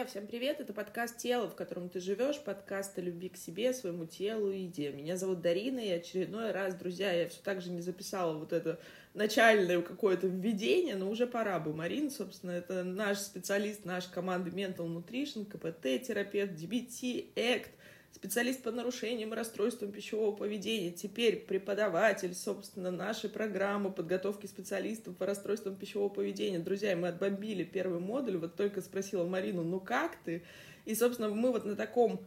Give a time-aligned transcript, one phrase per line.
[0.00, 0.60] Друзья, всем привет!
[0.60, 4.60] Это подкаст «Тело», в котором ты живешь, подкаст о любви к себе, своему телу и
[4.60, 4.92] еде.
[4.92, 8.80] Меня зовут Дарина, и очередной раз, друзья, я все так же не записала вот это
[9.12, 11.74] начальное какое-то введение, но уже пора бы.
[11.74, 17.68] Марина, собственно, это наш специалист нашей команды Mental Nutrition, КПТ-терапевт, DBT, ACT,
[18.12, 25.26] специалист по нарушениям и расстройствам пищевого поведения, теперь преподаватель, собственно, нашей программы подготовки специалистов по
[25.26, 26.58] расстройствам пищевого поведения.
[26.58, 30.42] Друзья, мы отбомбили первый модуль, вот только спросила Марину, ну как ты?
[30.84, 32.20] И, собственно, мы вот на таком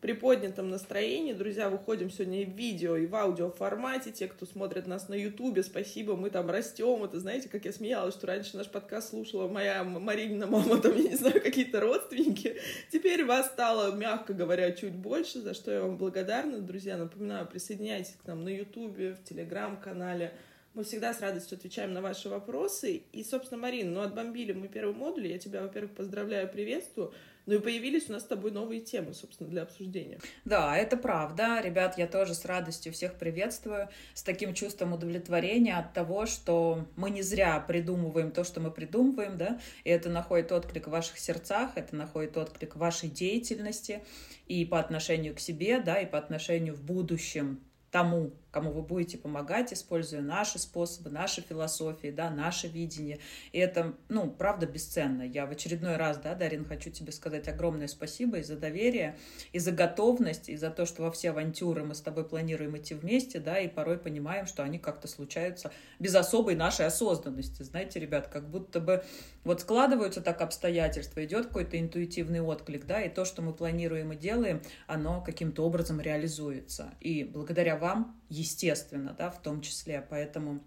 [0.00, 4.10] при поднятом настроении, друзья, выходим сегодня в видео, и в аудио формате.
[4.10, 7.04] Те, кто смотрит нас на Ютубе, спасибо, мы там растем.
[7.04, 11.10] Это знаете, как я смеялась, что раньше наш подкаст слушала моя Маринина мама, там, я
[11.10, 12.56] не знаю, какие-то родственники.
[12.90, 16.60] Теперь вас стало, мягко говоря, чуть больше, за что я вам благодарна.
[16.60, 20.32] Друзья, напоминаю, присоединяйтесь к нам на Ютубе, в Телеграм-канале.
[20.72, 23.02] Мы всегда с радостью отвечаем на ваши вопросы.
[23.12, 25.26] И, собственно, Марин, ну, отбомбили мы первый модуль.
[25.26, 27.12] Я тебя, во-первых, поздравляю, приветствую.
[27.46, 30.20] Ну и появились у нас с тобой новые темы, собственно, для обсуждения.
[30.44, 31.60] Да, это правда.
[31.62, 37.10] Ребят, я тоже с радостью всех приветствую, с таким чувством удовлетворения от того, что мы
[37.10, 41.72] не зря придумываем то, что мы придумываем, да, и это находит отклик в ваших сердцах,
[41.76, 44.02] это находит отклик в вашей деятельности
[44.46, 49.18] и по отношению к себе, да, и по отношению в будущем тому, кому вы будете
[49.18, 53.18] помогать, используя наши способы, наши философии, да, наше видение.
[53.52, 55.22] И это, ну, правда, бесценно.
[55.22, 59.16] Я в очередной раз, да, Дарин, хочу тебе сказать огромное спасибо и за доверие,
[59.52, 62.94] и за готовность, и за то, что во все авантюры мы с тобой планируем идти
[62.94, 67.62] вместе, да, и порой понимаем, что они как-то случаются без особой нашей осознанности.
[67.62, 69.04] Знаете, ребят, как будто бы
[69.44, 74.16] вот складываются так обстоятельства, идет какой-то интуитивный отклик, да, и то, что мы планируем и
[74.16, 76.92] делаем, оно каким-то образом реализуется.
[77.00, 80.04] И благодаря вам естественно, да, в том числе.
[80.08, 80.62] Поэтому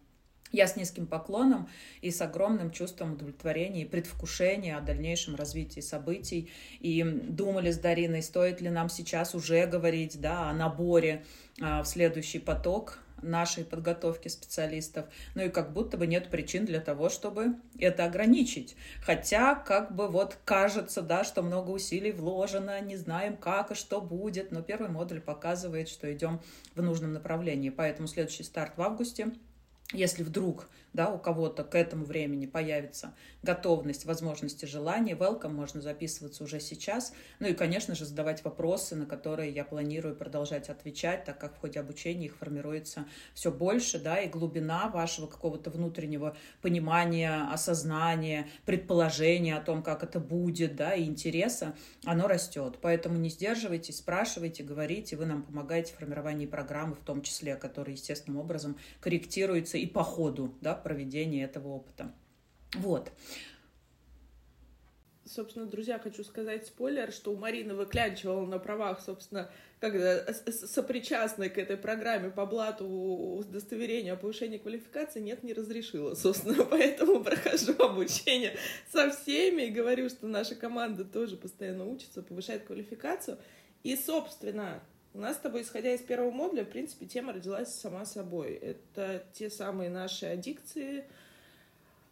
[0.53, 1.67] я с низким поклоном
[2.01, 6.51] и с огромным чувством удовлетворения и предвкушения о дальнейшем развитии событий.
[6.79, 11.25] И думали с Дариной, стоит ли нам сейчас уже говорить да, о наборе
[11.59, 15.05] а, в следующий поток нашей подготовки специалистов.
[15.35, 18.75] Ну и как будто бы нет причин для того, чтобы это ограничить.
[19.01, 24.01] Хотя, как бы вот кажется, да, что много усилий вложено, не знаем как и что
[24.01, 26.41] будет, но первый модуль показывает, что идем
[26.75, 27.69] в нужном направлении.
[27.69, 29.31] Поэтому следующий старт в августе.
[29.91, 36.43] Если вдруг да, у кого-то к этому времени появится готовность, возможности, желание, welcome, можно записываться
[36.43, 37.13] уже сейчас.
[37.39, 41.59] Ну и, конечно же, задавать вопросы, на которые я планирую продолжать отвечать, так как в
[41.59, 49.57] ходе обучения их формируется все больше, да, и глубина вашего какого-то внутреннего понимания, осознания, предположения
[49.57, 51.75] о том, как это будет, да, и интереса,
[52.05, 52.77] оно растет.
[52.81, 57.95] Поэтому не сдерживайтесь, спрашивайте, говорите, вы нам помогаете в формировании программы, в том числе, которая
[57.95, 62.13] естественным образом корректируется и по ходу, да, проведения этого опыта.
[62.75, 63.11] Вот.
[65.25, 69.49] Собственно, друзья, хочу сказать спойлер, что у Марины выклянчивала на правах, собственно,
[69.79, 76.63] когда сопричастной к этой программе по блату удостоверения о повышении квалификации, нет, не разрешила, собственно,
[76.69, 78.55] поэтому прохожу обучение
[78.91, 83.37] со всеми и говорю, что наша команда тоже постоянно учится, повышает квалификацию.
[83.83, 84.83] И, собственно,
[85.13, 88.53] у нас с тобой, исходя из первого модуля, в принципе, тема родилась сама собой.
[88.53, 91.05] Это те самые наши аддикции.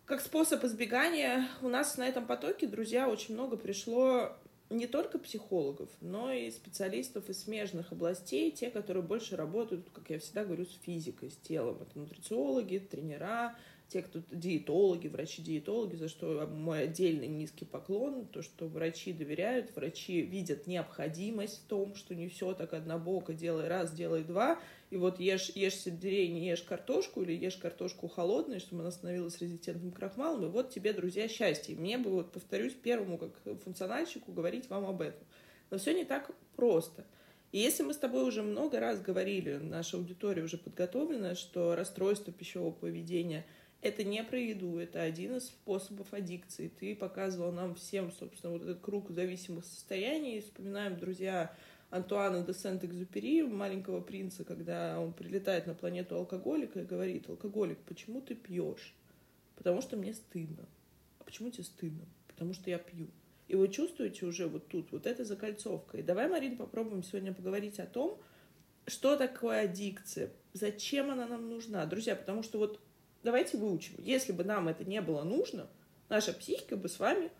[0.05, 4.35] Как способ избегания у нас на этом потоке, друзья, очень много пришло
[4.69, 10.19] не только психологов, но и специалистов из смежных областей, те, которые больше работают, как я
[10.19, 11.79] всегда говорю, с физикой, с телом.
[11.81, 13.55] Это нутрициологи, тренера,
[13.91, 20.21] те, кто диетологи, врачи-диетологи, за что мой отдельный низкий поклон, то, что врачи доверяют, врачи
[20.21, 24.59] видят необходимость в том, что не все так однобоко, делай раз, делай два,
[24.91, 29.41] и вот ешь, ешь сельдерей, не ешь картошку, или ешь картошку холодной, чтобы она становилась
[29.41, 31.75] резистентным крахмалом, и вот тебе, друзья, счастье.
[31.75, 33.31] Мне бы, вот повторюсь, первому, как
[33.63, 35.27] функциональщику, говорить вам об этом.
[35.69, 37.05] Но все не так просто.
[37.51, 42.31] И если мы с тобой уже много раз говорили, наша аудитория уже подготовлена, что расстройство
[42.31, 43.45] пищевого поведения–
[43.81, 46.67] это не про еду, это один из способов аддикции.
[46.67, 50.41] Ты показывал нам всем, собственно, вот этот круг зависимых состояний.
[50.41, 51.55] Вспоминаем, друзья,
[51.89, 58.21] Антуана де Сент-Экзюпери, маленького принца, когда он прилетает на планету алкоголика и говорит, алкоголик, почему
[58.21, 58.93] ты пьешь?
[59.55, 60.65] Потому что мне стыдно.
[61.19, 62.05] А почему тебе стыдно?
[62.27, 63.07] Потому что я пью.
[63.47, 65.97] И вы чувствуете уже вот тут, вот эта закольцовка.
[65.97, 68.21] И давай, Марин, попробуем сегодня поговорить о том,
[68.87, 71.85] что такое аддикция, зачем она нам нужна.
[71.85, 72.79] Друзья, потому что вот
[73.23, 73.95] давайте выучим.
[73.99, 75.67] Если бы нам это не было нужно,
[76.09, 77.31] наша психика бы с вами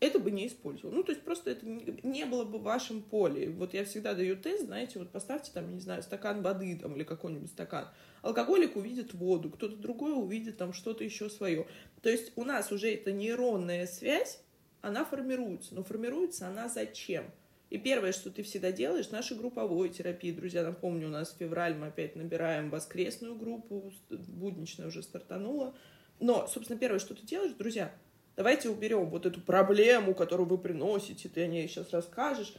[0.00, 0.94] это бы не использовала.
[0.94, 3.50] Ну, то есть просто это не было бы в вашем поле.
[3.50, 7.02] Вот я всегда даю тест, знаете, вот поставьте там, не знаю, стакан воды там или
[7.02, 7.88] какой-нибудь стакан.
[8.22, 11.66] Алкоголик увидит воду, кто-то другой увидит там что-то еще свое.
[12.02, 14.40] То есть у нас уже эта нейронная связь
[14.80, 15.74] она формируется.
[15.74, 17.30] Но формируется она зачем?
[17.70, 21.88] И первое, что ты всегда делаешь, наша групповой терапии, друзья, напомню, у нас февраль мы
[21.88, 25.74] опять набираем воскресную группу, будничная уже стартанула.
[26.18, 27.94] Но, собственно, первое, что ты делаешь, друзья,
[28.36, 32.54] давайте уберем вот эту проблему, которую вы приносите, ты о ней сейчас расскажешь,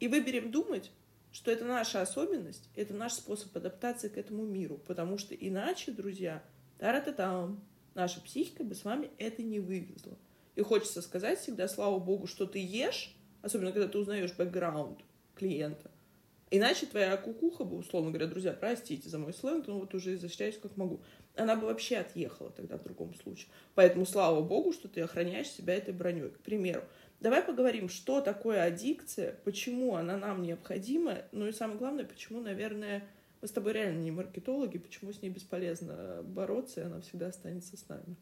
[0.00, 0.90] и выберем думать,
[1.30, 6.42] что это наша особенность, это наш способ адаптации к этому миру, потому что иначе, друзья,
[6.78, 7.62] тара-та-там,
[7.94, 10.18] наша психика бы с вами это не вывезла.
[10.56, 13.14] И хочется сказать всегда, слава богу, что ты ешь,
[13.44, 15.00] особенно когда ты узнаешь бэкграунд
[15.34, 15.90] клиента.
[16.50, 20.58] Иначе твоя кукуха бы, условно говоря, друзья, простите за мой сленг, но вот уже изощряюсь
[20.58, 21.00] как могу,
[21.36, 23.48] она бы вообще отъехала тогда в другом случае.
[23.74, 26.30] Поэтому слава богу, что ты охраняешь себя этой броней.
[26.30, 26.84] К примеру,
[27.20, 33.04] давай поговорим, что такое аддикция, почему она нам необходима, ну и самое главное, почему, наверное,
[33.40, 37.76] мы с тобой реально не маркетологи, почему с ней бесполезно бороться, и она всегда останется
[37.76, 38.16] с нами.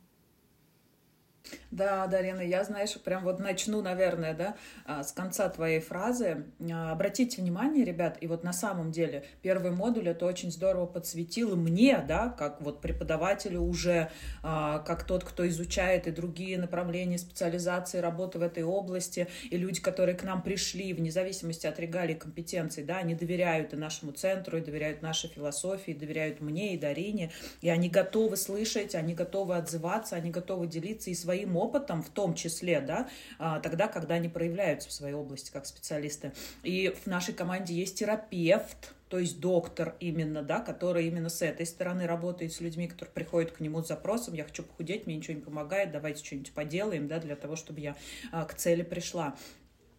[1.71, 6.45] Да, Дарина, я, знаешь, прям вот начну, наверное, да, а, с конца твоей фразы.
[6.71, 11.57] А, обратите внимание, ребят, и вот на самом деле первый модуль это очень здорово подсветил
[11.57, 14.11] мне, да, как вот преподавателю уже,
[14.43, 19.81] а, как тот, кто изучает и другие направления специализации, работы в этой области, и люди,
[19.81, 24.13] которые к нам пришли, вне зависимости от регалий и компетенций, да, они доверяют и нашему
[24.13, 29.15] центру, и доверяют нашей философии, и доверяют мне и Дарине, и они готовы слышать, они
[29.15, 33.09] готовы отзываться, они готовы делиться и своими своим опытом, в том числе, да,
[33.39, 36.33] а, тогда, когда они проявляются в своей области как специалисты.
[36.63, 41.65] И в нашей команде есть терапевт, то есть доктор именно, да, который именно с этой
[41.65, 45.35] стороны работает с людьми, которые приходят к нему с запросом, я хочу похудеть, мне ничего
[45.35, 47.97] не помогает, давайте что-нибудь поделаем, да, для того, чтобы я
[48.31, 49.35] а, к цели пришла.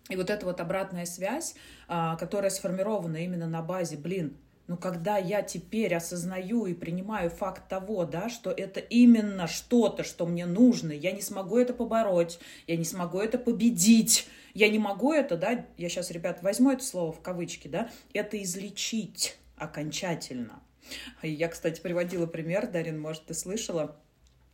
[0.10, 1.56] И вот эта вот обратная связь,
[1.88, 4.38] а, которая сформирована именно на базе, блин,
[4.68, 10.26] но когда я теперь осознаю и принимаю факт того, да, что это именно что-то, что
[10.26, 15.12] мне нужно, я не смогу это побороть, я не смогу это победить, я не могу
[15.12, 20.62] это, да, я сейчас, ребят, возьму это слово в кавычки, да, это излечить окончательно.
[21.22, 23.98] Я, кстати, приводила пример, Дарин, может, ты слышала,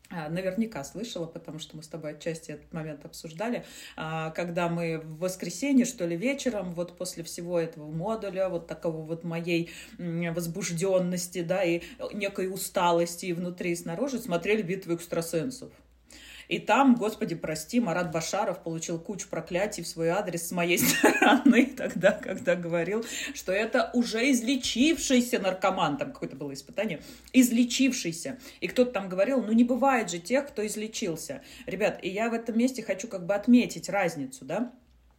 [0.09, 3.65] наверняка слышала, потому что мы с тобой отчасти этот момент обсуждали,
[3.95, 9.03] а, когда мы в воскресенье, что ли, вечером, вот после всего этого модуля, вот такого
[9.03, 11.81] вот моей возбужденности, да, и
[12.13, 15.71] некой усталости и внутри, и снаружи, смотрели «Битву экстрасенсов».
[16.49, 21.67] И там, господи, прости, Марат Башаров получил кучу проклятий в свой адрес с моей стороны
[21.67, 23.05] тогда, когда говорил,
[23.35, 27.01] что это уже излечившийся наркоман, там какое-то было испытание,
[27.33, 28.39] излечившийся.
[28.61, 31.43] И кто-то там говорил, ну не бывает же тех, кто излечился.
[31.67, 34.73] Ребят, и я в этом месте хочу как бы отметить разницу, да,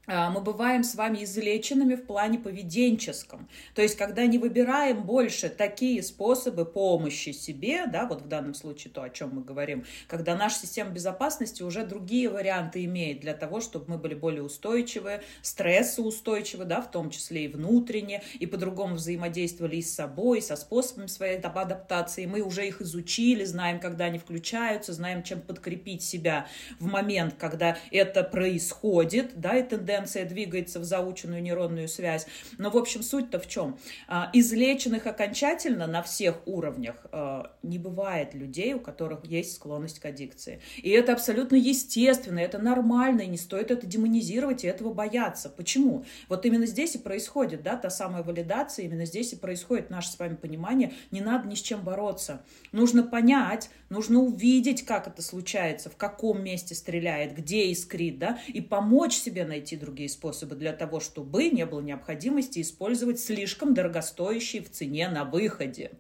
[0.07, 3.49] мы бываем с вами излеченными в плане поведенческом.
[3.75, 8.93] То есть, когда не выбираем больше такие способы помощи себе, да, вот в данном случае
[8.93, 13.61] то, о чем мы говорим, когда наша система безопасности уже другие варианты имеет для того,
[13.61, 19.77] чтобы мы были более устойчивы, стрессоустойчивы, да, в том числе и внутренне, и по-другому взаимодействовали
[19.77, 22.27] и с собой, и со способами своей адаптации.
[22.27, 26.47] Мы уже их изучили, знаем, когда они включаются, знаем, чем подкрепить себя
[26.79, 32.27] в момент, когда это происходит, да, и тенденция тенденция двигается в заученную нейронную связь.
[32.59, 33.77] Но, в общем, суть-то в чем?
[34.07, 40.05] А, излеченных окончательно на всех уровнях а, не бывает людей, у которых есть склонность к
[40.07, 40.61] аддикции.
[40.77, 45.49] И это абсолютно естественно, это нормально, и не стоит это демонизировать и этого бояться.
[45.51, 46.05] Почему?
[46.29, 50.19] Вот именно здесь и происходит, да, та самая валидация, именно здесь и происходит наше с
[50.19, 52.43] вами понимание, не надо ни с чем бороться.
[52.73, 58.61] Нужно понять, нужно увидеть, как это случается, в каком месте стреляет, где искрит, да, и
[58.61, 64.71] помочь себе найти другие способы для того, чтобы не было необходимости использовать слишком дорогостоящие в
[64.71, 65.93] цене на выходе.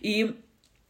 [0.00, 0.40] И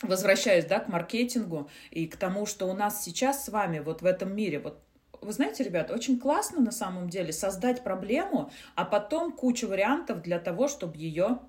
[0.03, 4.07] возвращаясь да, к маркетингу и к тому, что у нас сейчас с вами вот в
[4.07, 4.83] этом мире, вот
[5.21, 10.39] вы знаете, ребят, очень классно на самом деле создать проблему, а потом кучу вариантов для
[10.39, 11.41] того, чтобы ее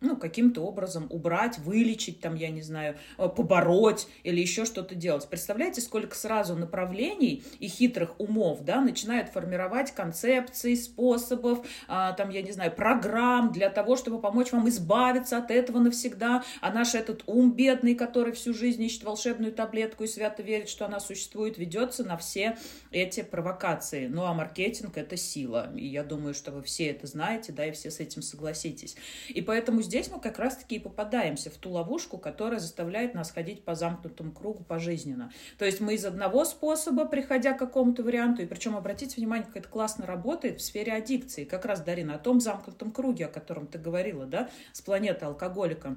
[0.00, 5.28] ну, каким-то образом убрать, вылечить, там, я не знаю, э, побороть или еще что-то делать.
[5.28, 12.42] Представляете, сколько сразу направлений и хитрых умов, да, начинают формировать концепции, способов, а, там, я
[12.42, 17.22] не знаю, программ для того, чтобы помочь вам избавиться от этого навсегда, а наш этот
[17.26, 22.04] ум бедный, который всю жизнь ищет волшебную таблетку и свято верит, что она существует, ведется
[22.04, 22.56] на все
[22.90, 24.06] эти провокации.
[24.06, 27.72] Ну, а маркетинг— это сила, и я думаю, что вы все это знаете, да, и
[27.72, 28.96] все с этим согласитесь.
[29.28, 33.64] И поэтому здесь мы как раз-таки и попадаемся в ту ловушку, которая заставляет нас ходить
[33.64, 35.32] по замкнутому кругу пожизненно.
[35.58, 39.56] То есть мы из одного способа, приходя к какому-то варианту, и причем, обратите внимание, как
[39.56, 41.44] это классно работает в сфере аддикции.
[41.44, 45.96] Как раз, Дарина, о том замкнутом круге, о котором ты говорила, да, с планеты алкоголика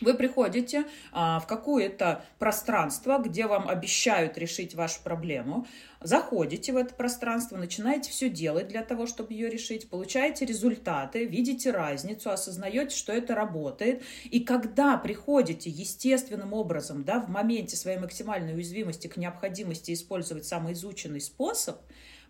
[0.00, 5.66] Вы приходите а, в какое-то пространство, где вам обещают решить вашу проблему,
[6.00, 11.70] заходите в это пространство, начинаете все делать для того, чтобы ее решить, получаете результаты, видите
[11.70, 14.02] разницу, осознаете, что это работает.
[14.24, 21.20] И когда приходите естественным образом, да, в моменте своей максимальной уязвимости к необходимости использовать самоизученный
[21.20, 21.80] способ,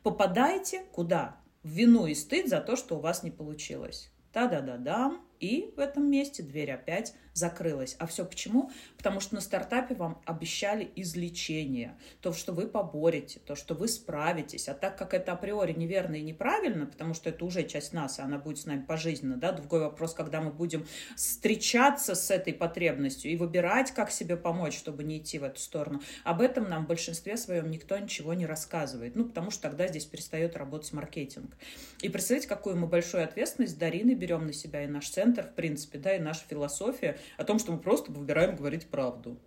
[0.02, 1.36] попадаете куда?
[1.62, 4.10] В вину и стыд за то, что у вас не получилось.
[4.34, 5.24] Та-да-да-дам.
[5.40, 7.96] И в этом месте дверь опять закрылась.
[7.98, 8.70] А все почему?
[8.96, 14.68] Потому что на стартапе вам обещали излечение, то, что вы поборете, то, что вы справитесь.
[14.68, 18.22] А так как это априори неверно и неправильно, потому что это уже часть нас, и
[18.22, 20.86] она будет с нами пожизненно, да, другой вопрос, когда мы будем
[21.16, 26.00] встречаться с этой потребностью и выбирать, как себе помочь, чтобы не идти в эту сторону.
[26.22, 29.16] Об этом нам в большинстве своем никто ничего не рассказывает.
[29.16, 31.56] Ну, потому что тогда здесь перестает работать маркетинг.
[32.00, 35.98] И представьте, какую мы большую ответственность Дарины берем на себя и наш центр, в принципе,
[35.98, 39.38] да, и наша философия, о том, что мы просто выбираем говорить правду.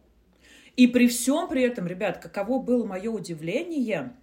[0.75, 4.13] И при всем при этом, ребят, каково было мое удивление,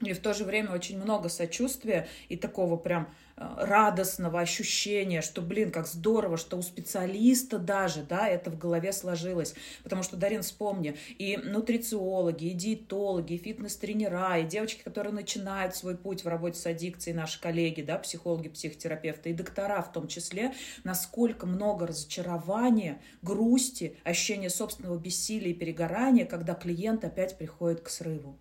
[0.00, 5.70] и в то же время очень много сочувствия и такого прям радостного ощущения, что, блин,
[5.70, 9.54] как здорово, что у специалиста даже, да, это в голове сложилось.
[9.82, 15.96] Потому что, Дарин, вспомни, и нутрициологи, и диетологи, и фитнес-тренера, и девочки, которые начинают свой
[15.96, 20.54] путь в работе с аддикцией, наши коллеги, да, психологи, психотерапевты, и доктора в том числе,
[20.84, 28.36] насколько много разочарования, грусти, ощущения собственного бессилия и перегорания, когда клиент опять приходит к срыву.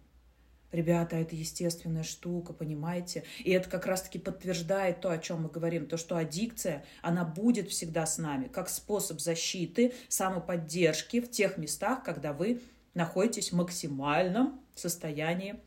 [0.71, 3.24] Ребята, это естественная штука, понимаете?
[3.39, 7.69] И это как раз-таки подтверждает то, о чем мы говорим, то, что аддикция, она будет
[7.69, 12.62] всегда с нами, как способ защиты, самоподдержки в тех местах, когда вы
[12.93, 15.59] находитесь в максимальном состоянии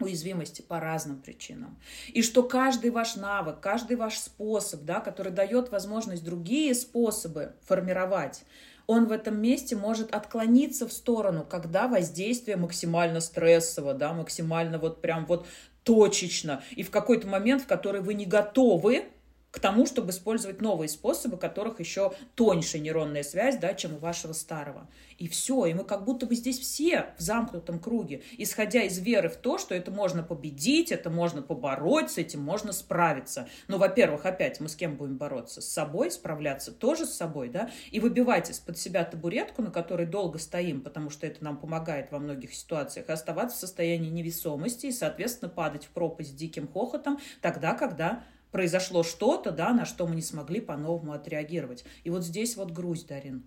[0.00, 1.78] уязвимости по разным причинам.
[2.12, 8.44] И что каждый ваш навык, каждый ваш способ, да, который дает возможность другие способы формировать,
[8.86, 15.00] он в этом месте может отклониться в сторону, когда воздействие максимально стрессово, да, максимально вот
[15.00, 15.46] прям вот
[15.84, 19.04] точечно, и в какой-то момент, в который вы не готовы
[19.54, 24.32] к тому, чтобы использовать новые способы, которых еще тоньше нейронная связь, да, чем у вашего
[24.32, 24.88] старого.
[25.16, 29.28] И все, и мы как будто бы здесь все в замкнутом круге, исходя из веры
[29.28, 33.48] в то, что это можно победить, это можно побороть, с этим можно справиться.
[33.68, 35.60] Ну, во-первых, опять мы с кем будем бороться?
[35.60, 40.40] С собой, справляться тоже с собой, да, и выбивать из-под себя табуретку, на которой долго
[40.40, 45.48] стоим, потому что это нам помогает во многих ситуациях, оставаться в состоянии невесомости и, соответственно,
[45.48, 50.22] падать в пропасть с диким хохотом тогда, когда произошло что-то, да, на что мы не
[50.22, 51.84] смогли по-новому отреагировать.
[52.04, 53.42] И вот здесь вот грусть, Дарин.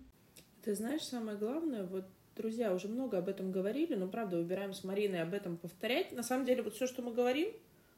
[0.62, 2.04] Ты знаешь, самое главное, вот
[2.36, 6.12] друзья уже много об этом говорили, но правда выбираем с Мариной об этом повторять.
[6.12, 7.48] На самом деле вот все, что мы говорим,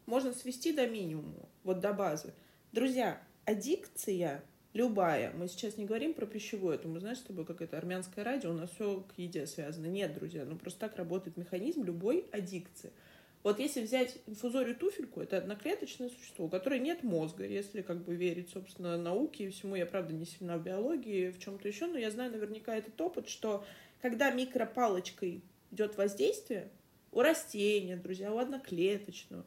[0.07, 2.33] можно свести до минимума, вот до базы.
[2.71, 7.61] Друзья, аддикция любая, мы сейчас не говорим про пищевую, это мы, знаешь, с тобой как
[7.61, 9.87] это армянское радио, у нас все к еде связано.
[9.87, 12.93] Нет, друзья, ну просто так работает механизм любой аддикции–
[13.43, 18.15] вот если взять инфузорию туфельку, это одноклеточное существо, у которой нет мозга, если как бы
[18.15, 19.77] верить, собственно, науке и всему.
[19.77, 23.29] Я, правда, не сильно в биологии, в чем-то еще, но я знаю наверняка этот опыт,
[23.29, 23.65] что
[24.03, 26.71] когда микропалочкой идет воздействие,
[27.13, 29.45] у растения, друзья, у одноклеточного,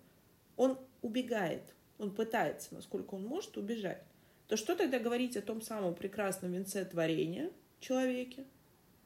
[0.57, 1.61] он убегает,
[1.99, 4.01] он пытается, насколько он может, убежать.
[4.47, 8.45] То что тогда говорить о том самом прекрасном венце творения человеке?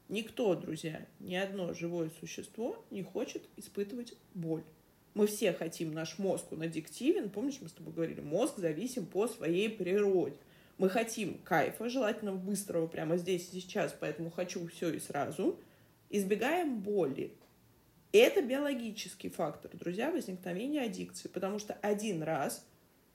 [0.08, 4.64] Никто, друзья, ни одно живое существо не хочет испытывать боль.
[5.18, 7.28] Мы все хотим, наш мозг, он аддиктивен.
[7.28, 10.36] Помнишь, мы с тобой говорили, мозг зависим по своей природе.
[10.76, 15.58] Мы хотим кайфа, желательно быстрого прямо здесь и сейчас, поэтому хочу все и сразу.
[16.08, 17.32] Избегаем боли.
[18.12, 22.64] Это биологический фактор, друзья, возникновения аддикции, потому что один раз,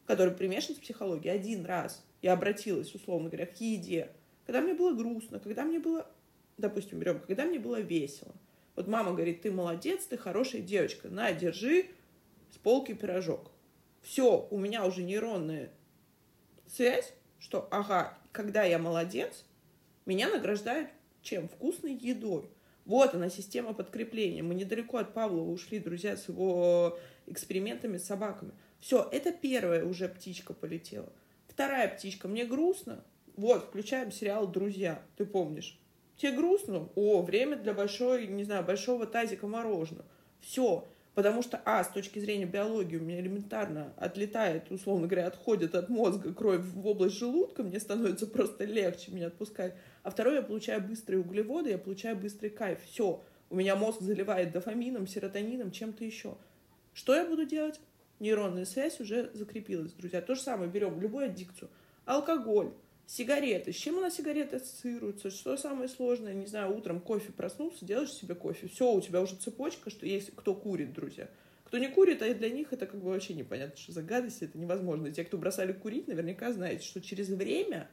[0.06, 4.10] который примешан с психологией, один раз я обратилась, условно говоря, к еде,
[4.46, 6.06] когда мне было грустно, когда мне было,
[6.58, 8.36] допустим, берем, когда мне было весело,
[8.76, 11.88] вот мама говорит, ты молодец, ты хорошая девочка, на, держи
[12.52, 13.52] с полки пирожок.
[14.02, 15.72] Все, у меня уже нейронная
[16.68, 19.46] связь, что, ага, когда я молодец,
[20.06, 20.90] меня награждают
[21.24, 21.48] чем?
[21.48, 22.50] Вкусной едой.
[22.86, 24.44] Вот она, система подкрепления.
[24.44, 28.52] Мы недалеко от Павлова ушли, друзья, с его экспериментами с собаками.
[28.80, 31.12] Все, это первая уже птичка полетела.
[31.48, 33.04] Вторая птичка, мне грустно.
[33.38, 35.80] Вот, включаем сериал «Друзья», ты помнишь.
[36.18, 36.90] Тебе грустно?
[36.96, 40.06] О, время для большой, не знаю, большого тазика мороженого.
[40.40, 40.88] Все.
[41.16, 45.88] Потому что, а, с точки зрения биологии, у меня элементарно отлетает, условно говоря, отходит от
[45.90, 49.76] мозга кровь в область желудка, мне становится просто легче меня отпускать.
[50.02, 52.80] А второе, я получаю быстрые углеводы, я получаю быстрый кайф.
[52.86, 53.22] Все.
[53.52, 56.36] У меня мозг заливает дофамином, серотонином, чем-то еще.
[56.94, 57.80] Что я буду делать?
[58.20, 60.22] Нейронная связь уже закрепилась, друзья.
[60.22, 61.70] То же самое берем любую аддикцию.
[62.06, 62.72] Алкоголь,
[63.06, 63.74] Сигареты.
[63.74, 65.30] С чем у нас сигареты ассоциируются?
[65.30, 66.34] Что самое сложное?
[66.34, 68.68] Не знаю, утром кофе проснулся, делаешь себе кофе.
[68.68, 71.30] Все, у тебя уже цепочка, что есть кто курит, друзья.
[71.66, 74.58] Кто не курит, а для них это как бы вообще непонятно, что за гадость, это
[74.58, 75.12] невозможно.
[75.12, 77.90] Те, кто бросали курить, наверняка знаете, что через время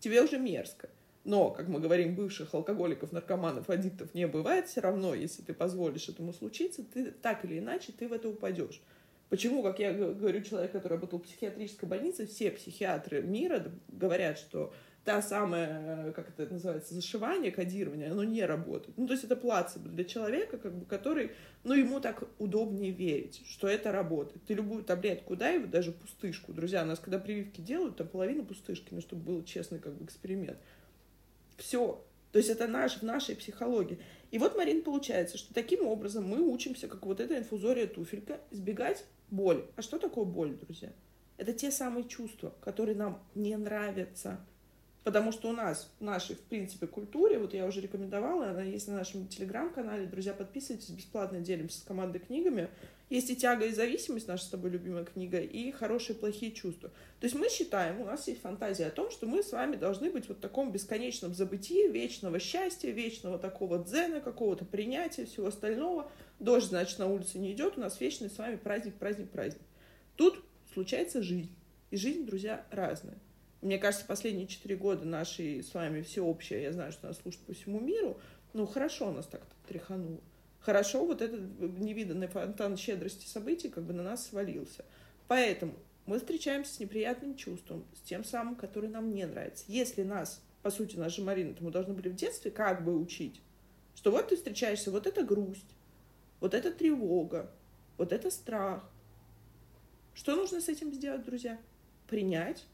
[0.00, 0.88] тебе уже мерзко.
[1.24, 6.08] Но, как мы говорим, бывших алкоголиков, наркоманов, аддиктов не бывает все равно, если ты позволишь
[6.08, 8.80] этому случиться, ты так или иначе ты в это упадешь.
[9.28, 14.72] Почему, как я говорю, человек, который работал в психиатрической больнице, все психиатры мира говорят, что
[15.04, 18.96] та самая, как это называется, зашивание, кодирование, оно не работает.
[18.96, 21.32] Ну, то есть это плацебо для человека, как бы, который,
[21.64, 24.42] ну, ему так удобнее верить, что это работает.
[24.44, 26.52] Ты любую таблетку дай, даже пустышку.
[26.52, 30.04] Друзья, у нас когда прививки делают, там половина пустышки, ну, чтобы был честный как бы
[30.04, 30.58] эксперимент.
[31.56, 32.04] Все.
[32.32, 33.98] То есть это наш, в нашей психологии.
[34.30, 39.04] И вот, Марин, получается, что таким образом мы учимся, как вот эта инфузория туфелька, избегать
[39.30, 39.64] боли.
[39.76, 40.92] А что такое боль, друзья?
[41.36, 44.40] Это те самые чувства, которые нам не нравятся.
[45.04, 48.88] Потому что у нас, в нашей, в принципе, культуре, вот я уже рекомендовала, она есть
[48.88, 52.68] на нашем телеграм-канале, друзья, подписывайтесь, бесплатно делимся с командой книгами.
[53.08, 56.90] Есть и тяга и зависимость, наша с тобой любимая книга, и хорошие плохие чувства.
[57.20, 60.10] То есть мы считаем, у нас есть фантазия о том, что мы с вами должны
[60.10, 66.10] быть вот в таком бесконечном забытии, вечного счастья, вечного такого дзена, какого-то принятия, всего остального.
[66.38, 69.62] Дождь, значит, на улице не идет, у нас вечный с вами праздник, праздник, праздник.
[70.16, 71.54] Тут случается жизнь.
[71.90, 73.18] И жизнь, друзья, разная.
[73.60, 77.54] Мне кажется, последние четыре года нашей с вами всеобщее, я знаю, что нас слушают по
[77.54, 78.20] всему миру,
[78.52, 80.20] ну, хорошо нас так тряхануло.
[80.60, 81.40] Хорошо вот этот
[81.78, 84.84] невиданный фонтан щедрости событий как бы на нас свалился.
[85.26, 85.74] Поэтому
[86.06, 89.64] мы встречаемся с неприятным чувством, с тем самым, который нам не нравится.
[89.66, 93.40] Если нас, по сути, же Марина, мы должны были в детстве как бы учить,
[93.94, 95.66] что вот ты встречаешься, вот это грусть,
[96.40, 97.50] вот это тревога,
[97.96, 98.88] вот это страх.
[100.14, 101.58] Что нужно с этим сделать, друзья?
[102.08, 102.66] Принять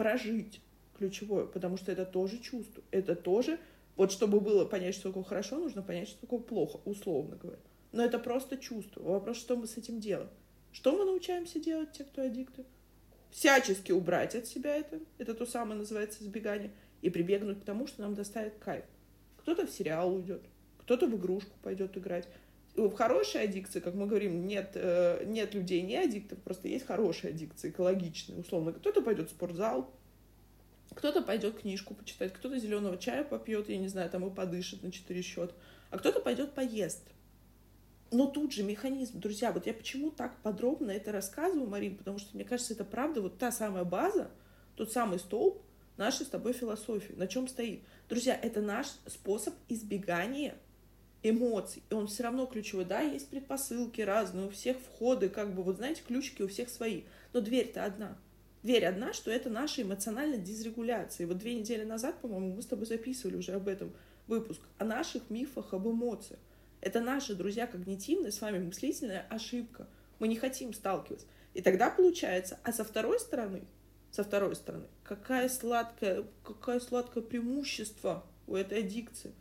[0.00, 0.62] прожить
[0.96, 3.58] ключевое, потому что это тоже чувство, это тоже,
[3.96, 7.60] вот чтобы было понять, что такое хорошо, нужно понять, что такое плохо, условно говоря.
[7.92, 9.02] Но это просто чувство.
[9.02, 10.30] Вопрос, что мы с этим делаем.
[10.72, 12.64] Что мы научаемся делать, те, кто аддикты?
[13.30, 16.70] Всячески убрать от себя это, это то самое называется избегание,
[17.02, 18.86] и прибегнуть к тому, что нам доставит кайф.
[19.36, 20.40] Кто-то в сериал уйдет,
[20.78, 22.26] кто-то в игрушку пойдет играть.
[22.76, 27.30] В хорошей аддикции, как мы говорим, нет, э, нет людей не аддиктов, просто есть хорошие
[27.30, 28.72] аддикции, экологичные, условно.
[28.72, 29.92] Кто-то пойдет в спортзал,
[30.94, 34.92] кто-то пойдет книжку почитать, кто-то зеленого чая попьет, я не знаю, там и подышит на
[34.92, 35.52] четыре счета,
[35.90, 37.02] а кто-то пойдет поест.
[38.12, 42.34] Но тут же механизм, друзья, вот я почему так подробно это рассказываю, Марин, потому что
[42.34, 44.30] мне кажется, это правда вот та самая база,
[44.74, 45.62] тот самый столб
[45.96, 47.82] нашей с тобой философии, на чем стоит.
[48.08, 50.56] Друзья, это наш способ избегания
[51.22, 51.82] эмоций.
[51.90, 52.84] И он все равно ключевой.
[52.84, 57.02] Да, есть предпосылки разные, у всех входы, как бы, вот знаете, ключики у всех свои.
[57.32, 58.18] Но дверь-то одна.
[58.62, 61.24] Дверь одна, что это наша эмоциональная дизрегуляция.
[61.24, 63.92] И вот две недели назад, по-моему, мы с тобой записывали уже об этом
[64.26, 66.38] выпуск, о наших мифах об эмоциях.
[66.80, 69.88] Это наша, друзья, когнитивная с вами мыслительная ошибка.
[70.18, 71.26] Мы не хотим сталкиваться.
[71.54, 73.62] И тогда получается, а со второй стороны,
[74.10, 79.32] со второй стороны, какая сладкая, какое сладкое преимущество у этой аддикции.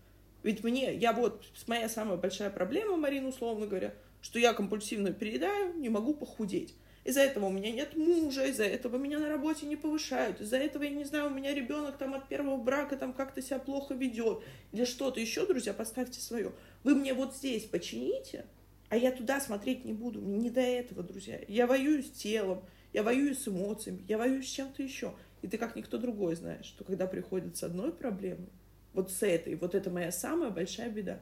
[0.44, 5.74] Ведь мне, я вот, моя самая большая проблема, Марина, условно говоря, что я компульсивно переедаю,
[5.76, 6.76] не могу похудеть.
[7.06, 10.84] Из-за этого у меня нет мужа, из-за этого меня на работе не повышают, из-за этого,
[10.84, 14.44] я не знаю, у меня ребенок там от первого брака там как-то себя плохо ведет,
[14.74, 16.52] или что-то еще, друзья, поставьте свое.
[16.84, 18.46] Вы мне вот здесь почините,
[18.90, 21.40] а я туда смотреть не буду, мне не до этого, друзья.
[21.48, 25.14] Я воюю с телом, я воюю с эмоциями, я воюю с чем-то еще.
[25.42, 28.50] И ты как никто другой знаешь, что когда приходит с одной проблемой,
[29.00, 31.20] вот с этой, вот это моя самая большая беда.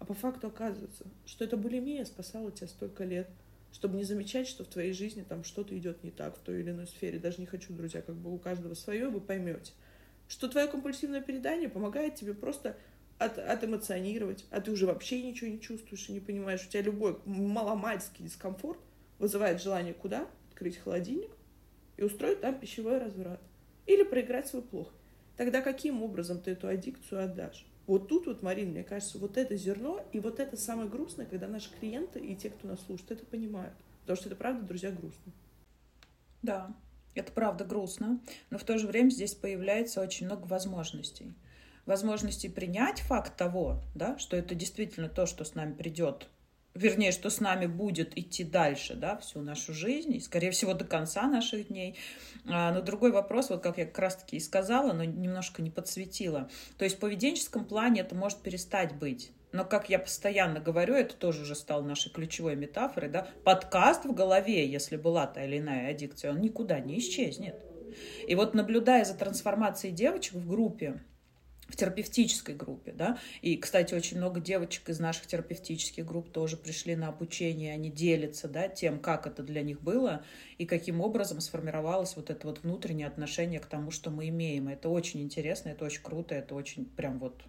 [0.00, 3.28] А по факту оказывается, что это булимия спасала тебя столько лет,
[3.72, 6.70] чтобы не замечать, что в твоей жизни там что-то идет не так в той или
[6.70, 7.20] иной сфере.
[7.20, 9.72] Даже не хочу, друзья, как бы у каждого свое, вы поймете.
[10.26, 12.76] Что твое компульсивное передание помогает тебе просто
[13.18, 16.66] от, отэмоционировать, а ты уже вообще ничего не чувствуешь и не понимаешь.
[16.66, 18.80] У тебя любой маломальский дискомфорт
[19.20, 20.26] вызывает желание куда?
[20.50, 21.30] Открыть холодильник
[21.96, 23.40] и устроить там пищевой разврат.
[23.86, 24.90] Или проиграть свой плохо
[25.40, 27.66] тогда каким образом ты эту аддикцию отдашь?
[27.86, 31.48] Вот тут вот, Марин, мне кажется, вот это зерно, и вот это самое грустное, когда
[31.48, 33.72] наши клиенты и те, кто нас слушает, это понимают.
[34.02, 35.32] Потому что это правда, друзья, грустно.
[36.42, 36.76] Да,
[37.14, 41.32] это правда грустно, но в то же время здесь появляется очень много возможностей.
[41.86, 46.28] Возможностей принять факт того, да, что это действительно то, что с нами придет
[46.80, 50.84] вернее, что с нами будет идти дальше, да, всю нашу жизнь, и, скорее всего, до
[50.84, 51.96] конца наших дней.
[52.48, 56.48] А, но другой вопрос, вот как я как раз-таки и сказала, но немножко не подсветила.
[56.78, 59.30] То есть в поведенческом плане это может перестать быть.
[59.52, 64.14] Но, как я постоянно говорю, это тоже уже стало нашей ключевой метафорой, да, подкаст в
[64.14, 67.56] голове, если была та или иная аддикция, он никуда не исчезнет.
[68.26, 71.00] И вот наблюдая за трансформацией девочек в группе,
[71.70, 76.96] в терапевтической группе, да, и, кстати, очень много девочек из наших терапевтических групп тоже пришли
[76.96, 80.24] на обучение, они делятся, да, тем, как это для них было
[80.58, 84.68] и каким образом сформировалось вот это вот внутреннее отношение к тому, что мы имеем.
[84.68, 87.42] Это очень интересно, это очень круто, это очень прям вот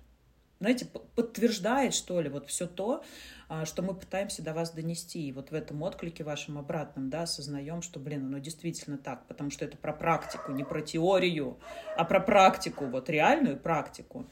[0.62, 3.04] знаете, подтверждает, что ли, вот все то,
[3.50, 5.28] а, что мы пытаемся до вас донести.
[5.28, 9.50] И вот в этом отклике вашем обратном, да, осознаем, что, блин, оно действительно так, потому
[9.50, 11.58] что это про практику, не про теорию,
[11.98, 14.28] а про практику, вот реальную практику.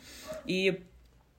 [0.45, 0.83] И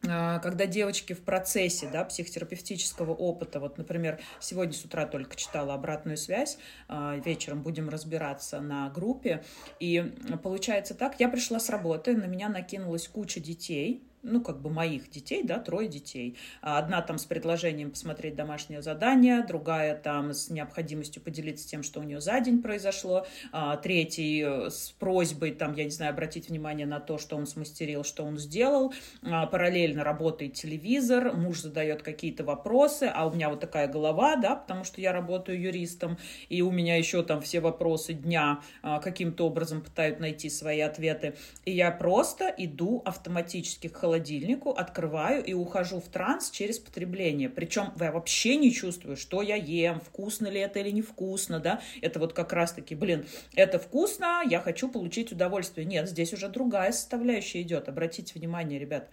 [0.09, 5.75] а, когда девочки в процессе да, психотерапевтического опыта, вот, например, сегодня с утра только читала
[5.75, 9.45] обратную связь, а, вечером будем разбираться на группе,
[9.79, 14.71] и получается так, я пришла с работы, на меня накинулась куча детей, ну, как бы
[14.71, 16.37] моих детей, да, трое детей.
[16.61, 22.03] Одна там с предложением посмотреть домашнее задание, другая там с необходимостью поделиться тем, что у
[22.03, 26.87] нее за день произошло, а, третий э, с просьбой, там, я не знаю, обратить внимание
[26.87, 28.93] на то, что он смастерил, что он сделал.
[29.23, 34.57] А, параллельно работает телевизор, муж задает какие-то вопросы, а у меня вот такая голова, да,
[34.57, 39.47] потому что я работаю юристом, и у меня еще там все вопросы дня а, каким-то
[39.47, 41.37] образом пытают найти свои ответы.
[41.65, 47.49] И я просто иду автоматически к холодильнику, открываю и ухожу в транс через потребление.
[47.49, 51.81] Причем я вообще не чувствую, что я ем, вкусно ли это или невкусно, да.
[52.03, 55.87] Это вот как раз-таки, блин, это вкусно, я хочу получить удовольствие.
[55.87, 57.89] Нет, здесь уже другая составляющая идет.
[57.89, 59.09] Обратите внимание, ребят.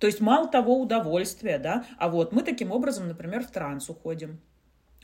[0.00, 4.40] То есть мало того удовольствия, да, а вот мы таким образом, например, в транс уходим.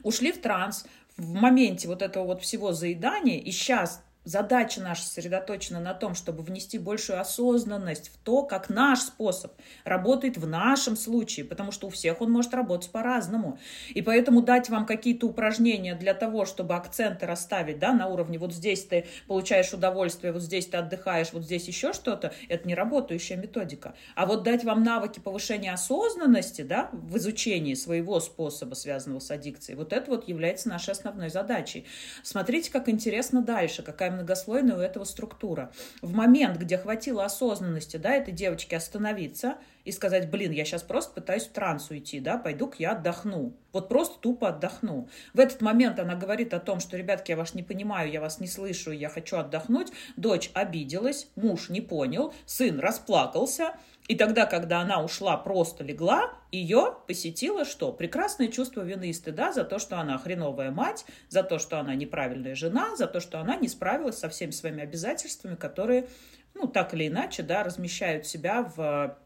[0.03, 5.81] Ушли в транс, в моменте вот этого вот всего заедания, и сейчас задача наша сосредоточена
[5.81, 9.53] на том, чтобы внести большую осознанность в то, как наш способ
[9.85, 13.59] работает в нашем случае, потому что у всех он может работать по-разному.
[13.89, 18.53] И поэтому дать вам какие-то упражнения для того, чтобы акценты расставить да, на уровне вот
[18.53, 23.37] здесь ты получаешь удовольствие, вот здесь ты отдыхаешь, вот здесь еще что-то, это не работающая
[23.37, 23.95] методика.
[24.17, 29.77] А вот дать вам навыки повышения осознанности да, в изучении своего способа, связанного с аддикцией,
[29.77, 31.87] вот это вот является нашей основной задачей.
[32.25, 35.71] Смотрите, как интересно дальше, какая многослойная у этого структура.
[36.03, 41.15] В момент, где хватило осознанности, да, этой девочки остановиться и сказать, блин, я сейчас просто
[41.15, 43.57] пытаюсь в транс уйти, да, пойду-ка я отдохну.
[43.73, 45.09] Вот просто тупо отдохну.
[45.33, 48.41] В этот момент она говорит о том, что, ребятки, я вас не понимаю, я вас
[48.41, 49.93] не слышу, я хочу отдохнуть.
[50.17, 53.75] Дочь обиделась, муж не понял, сын расплакался,
[54.09, 57.93] и тогда, когда она ушла, просто легла, ее посетило что?
[57.93, 61.95] Прекрасное чувство вины и стыда за то, что она хреновая мать, за то, что она
[61.95, 66.09] неправильная жена, за то, что она не справилась со всеми своими обязательствами, которые,
[66.55, 69.17] ну, так или иначе, да, размещают себя в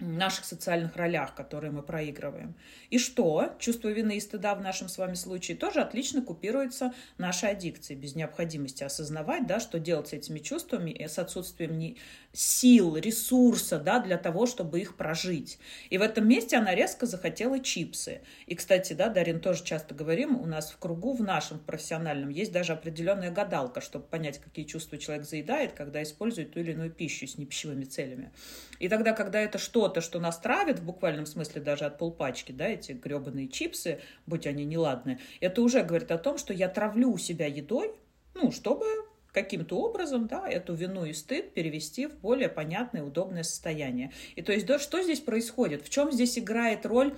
[0.00, 2.54] наших социальных ролях, которые мы проигрываем.
[2.90, 3.54] И что?
[3.58, 8.14] Чувство вины и стыда в нашем с вами случае тоже отлично купируется нашей аддикцией, без
[8.14, 11.96] необходимости осознавать, да, что делать с этими чувствами и с отсутствием
[12.32, 15.58] сил, ресурса да, для того, чтобы их прожить.
[15.88, 18.20] И в этом месте она резко захотела чипсы.
[18.46, 22.52] И, кстати, да, Дарин, тоже часто говорим, у нас в кругу, в нашем профессиональном, есть
[22.52, 27.26] даже определенная гадалка, чтобы понять, какие чувства человек заедает, когда использует ту или иную пищу
[27.26, 28.30] с непищевыми целями.
[28.78, 29.58] И тогда, когда это
[29.90, 34.46] что-то, что нас травит, в буквальном смысле даже от полпачки, да, эти гребаные чипсы, будь
[34.46, 37.92] они неладные, это уже говорит о том, что я травлю себя едой,
[38.34, 38.86] ну, чтобы
[39.32, 44.12] каким-то образом да, эту вину и стыд перевести в более понятное, удобное состояние.
[44.36, 45.84] И то есть, да, что здесь происходит?
[45.84, 47.16] В чем здесь играет роль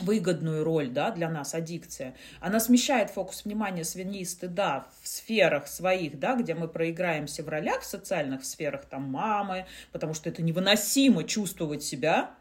[0.00, 2.14] выгодную роль да, для нас аддикция.
[2.40, 7.42] Она смещает фокус внимания с вины и стыда в сферах своих, да, где мы проиграемся
[7.42, 12.34] в ролях, в социальных сферах, там, мамы, потому что это невыносимо чувствовать себя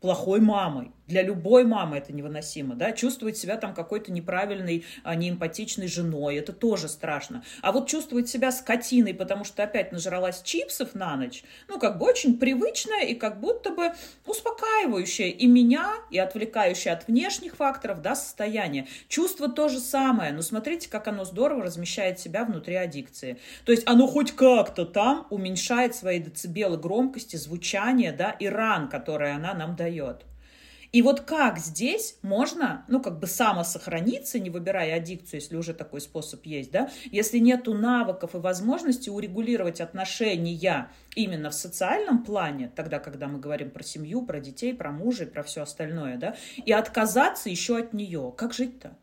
[0.00, 0.92] плохой мамой.
[1.06, 6.52] Для любой мамы это невыносимо, да, чувствовать себя там какой-то неправильной, а, неэмпатичной женой, это
[6.52, 7.44] тоже страшно.
[7.62, 12.06] А вот чувствовать себя скотиной, потому что опять нажралась чипсов на ночь, ну, как бы
[12.06, 13.92] очень привычное и как будто бы
[14.26, 18.88] успокаивающее и меня, и отвлекающее от внешних факторов, да, состояние.
[19.08, 23.38] Чувство то же самое, но смотрите, как оно здорово размещает себя внутри аддикции.
[23.64, 29.34] То есть оно хоть как-то там уменьшает свои децибелы громкости, звучания, да, и ран, которые
[29.34, 30.24] она нам дает.
[30.92, 36.00] И вот как здесь можно, ну, как бы самосохраниться, не выбирая аддикцию, если уже такой
[36.00, 42.98] способ есть, да, если нету навыков и возможности урегулировать отношения именно в социальном плане, тогда,
[42.98, 46.72] когда мы говорим про семью, про детей, про мужа и про все остальное, да, и
[46.72, 48.32] отказаться еще от нее.
[48.36, 48.96] Как жить-то?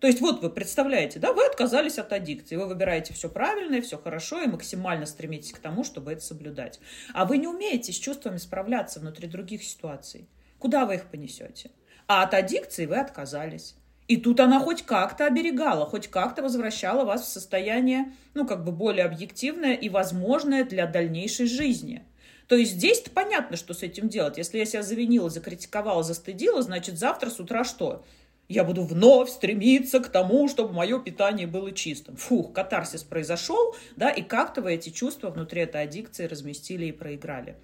[0.00, 3.96] То есть вот вы представляете, да, вы отказались от аддикции, вы выбираете все правильное, все
[3.96, 6.80] хорошо и максимально стремитесь к тому, чтобы это соблюдать.
[7.14, 10.28] А вы не умеете с чувствами справляться внутри других ситуаций.
[10.58, 11.70] Куда вы их понесете?
[12.06, 13.74] А от аддикции вы отказались.
[14.08, 18.70] И тут она хоть как-то оберегала, хоть как-то возвращала вас в состояние, ну, как бы
[18.70, 22.04] более объективное и возможное для дальнейшей жизни.
[22.46, 24.38] То есть здесь-то понятно, что с этим делать.
[24.38, 28.04] Если я себя завинила, закритиковала, застыдила, значит, завтра с утра что?
[28.48, 32.14] Я буду вновь стремиться к тому, чтобы мое питание было чистым.
[32.16, 37.56] Фух, катарсис произошел, да, и как-то вы эти чувства внутри этой аддикции разместили и проиграли.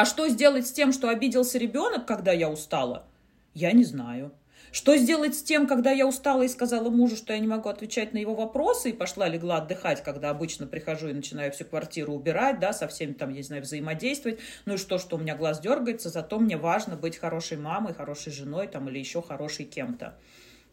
[0.00, 3.04] А что сделать с тем, что обиделся ребенок, когда я устала?
[3.52, 4.32] Я не знаю.
[4.72, 8.14] Что сделать с тем, когда я устала и сказала мужу, что я не могу отвечать
[8.14, 12.58] на его вопросы, и пошла легла отдыхать, когда обычно прихожу и начинаю всю квартиру убирать,
[12.60, 14.40] да, со всеми там, я не знаю, взаимодействовать.
[14.64, 18.32] Ну и что, что у меня глаз дергается, зато мне важно быть хорошей мамой, хорошей
[18.32, 20.16] женой там или еще хорошей кем-то.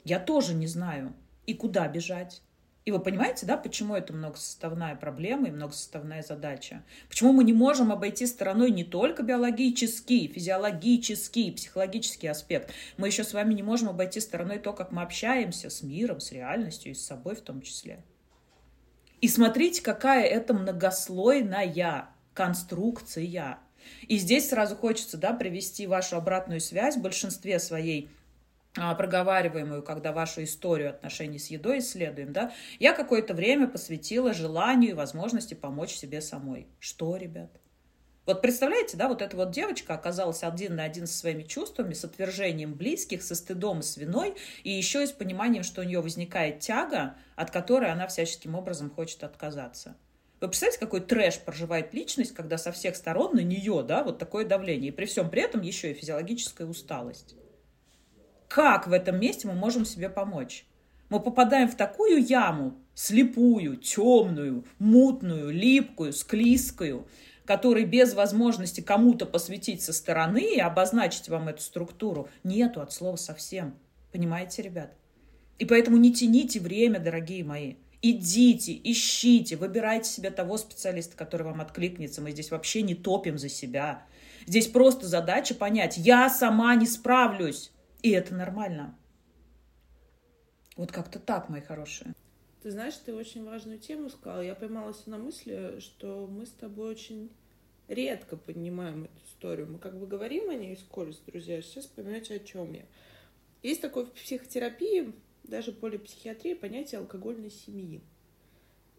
[0.06, 1.12] Я тоже не знаю.
[1.46, 2.42] И куда бежать?
[2.88, 6.86] И вы понимаете, да, почему это многосоставная проблема и многосоставная задача?
[7.10, 12.72] Почему мы не можем обойти стороной не только биологический, физиологический, психологический аспект.
[12.96, 16.32] Мы еще с вами не можем обойти стороной то, как мы общаемся с миром, с
[16.32, 18.06] реальностью и с собой в том числе.
[19.20, 23.60] И смотрите, какая это многослойная конструкция.
[24.08, 28.10] И здесь сразу хочется да, привести вашу обратную связь в большинстве своей
[28.96, 34.94] проговариваемую, когда вашу историю отношений с едой исследуем, да, я какое-то время посвятила желанию и
[34.94, 36.68] возможности помочь себе самой.
[36.80, 37.52] Что, ребят?
[38.28, 42.04] Вот представляете, да, вот эта вот девочка оказалась один на один со своими чувствами, с
[42.04, 46.02] отвержением близких, со стыдом и с виной, и еще и с пониманием, что у нее
[46.02, 49.96] возникает тяга, от которой она всяческим образом хочет отказаться.
[50.42, 54.46] Вы представляете, какой трэш проживает личность, когда со всех сторон на нее, да, вот такое
[54.46, 57.34] давление, и при всем при этом еще и физиологическая усталость.
[58.48, 60.66] Как в этом месте мы можем себе помочь?
[61.10, 67.08] Мы попадаем в такую яму, слепую, темную, мутную, липкую, склизкую,
[67.46, 73.16] которой без возможности кому-то посвятить со стороны и обозначить вам эту структуру нету от слова
[73.16, 73.76] совсем.
[74.12, 74.94] Понимаете, ребят?
[75.60, 77.76] И поэтому не тяните время, дорогие мои.
[78.02, 82.22] Идите, ищите, выбирайте себе того специалиста, который вам откликнется.
[82.22, 84.04] Мы здесь вообще не топим за себя.
[84.46, 87.72] Здесь просто задача понять, я сама не справлюсь.
[88.08, 88.98] И это нормально.
[90.78, 92.14] Вот как-то так, мои хорошие.
[92.64, 94.40] Ты знаешь, ты очень важную тему сказала.
[94.40, 97.30] Я поймалась на мысли, что мы с тобой очень
[97.90, 99.70] редко поднимаем эту историю.
[99.70, 101.62] Мы как бы говорим о ней вскользь, друзья.
[101.62, 102.86] Сейчас поймете, о чем я.
[103.62, 105.12] Есть такое в психотерапии,
[105.44, 108.00] даже полипсихиатрии, понятие алкогольной семьи.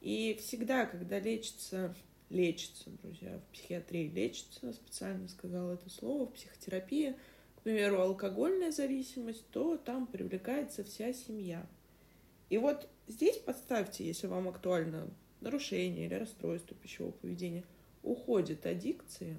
[0.02, 1.96] И всегда, когда лечится,
[2.28, 7.16] лечится, друзья, в психиатрии лечится, специально сказала это слово, в психотерапии–
[7.68, 11.66] примеру, алкогольная зависимость, то там привлекается вся семья.
[12.48, 15.06] И вот здесь подставьте, если вам актуально
[15.42, 17.64] нарушение или расстройство пищевого поведения,
[18.02, 19.38] уходит аддикция,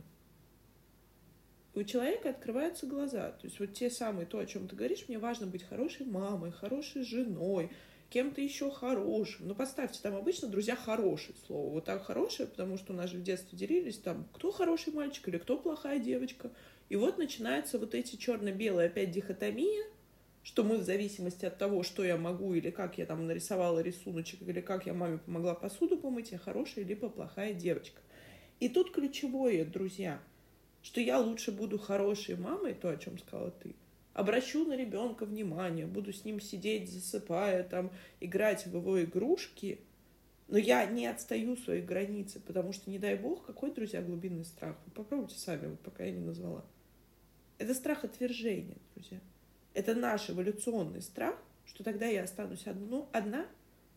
[1.73, 3.31] у человека открываются глаза.
[3.31, 6.51] То есть вот те самые, то, о чем ты говоришь, мне важно быть хорошей мамой,
[6.51, 7.71] хорошей женой,
[8.11, 9.47] кем-то еще хорошим.
[9.47, 11.71] Ну, поставьте, там обычно друзья хорошие слово.
[11.71, 15.27] Вот так хорошие, потому что у нас же в детстве делились там, кто хороший мальчик
[15.29, 16.51] или кто плохая девочка.
[16.89, 19.85] И вот начинаются вот эти черно-белые опять дихотомия,
[20.41, 24.41] что мы в зависимости от того, что я могу, или как я там нарисовала рисуночек,
[24.41, 28.01] или как я маме помогла посуду помыть, я хорошая либо плохая девочка.
[28.59, 30.19] И тут ключевое, друзья,
[30.81, 33.75] что я лучше буду хорошей мамой, то, о чем сказала ты,
[34.13, 39.79] обращу на ребенка внимание, буду с ним сидеть, засыпая, там, играть в его игрушки,
[40.47, 44.75] но я не отстаю свои границы, потому что, не дай бог, какой, друзья, глубинный страх.
[44.87, 46.65] Вы попробуйте сами, вот пока я не назвала.
[47.59, 49.19] Это страх отвержения, друзья.
[49.73, 53.45] Это наш эволюционный страх, что тогда я останусь одну, одна,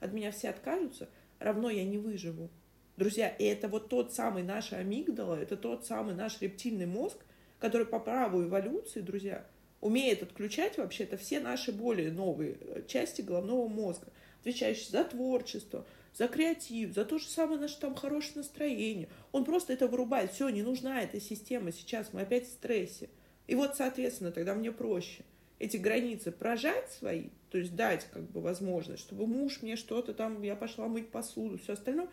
[0.00, 2.50] от меня все откажутся, равно я не выживу.
[2.96, 7.16] Друзья, и это вот тот самый наш амигдала, это тот самый наш рептильный мозг,
[7.60, 9.46] который по праву эволюции, друзья,
[9.80, 14.08] умеет отключать вообще-то все наши более новые э, части головного мозга,
[14.40, 19.08] отвечающие за творчество, за креатив, за то же самое наше там хорошее настроение.
[19.30, 20.32] Он просто это вырубает.
[20.32, 23.08] Все, не нужна эта система сейчас, мы опять в стрессе.
[23.46, 25.24] И вот, соответственно, тогда мне проще
[25.58, 30.42] эти границы прожать свои, то есть дать как бы возможность, чтобы муж мне что-то там,
[30.42, 32.08] я пошла мыть посуду, все остальное.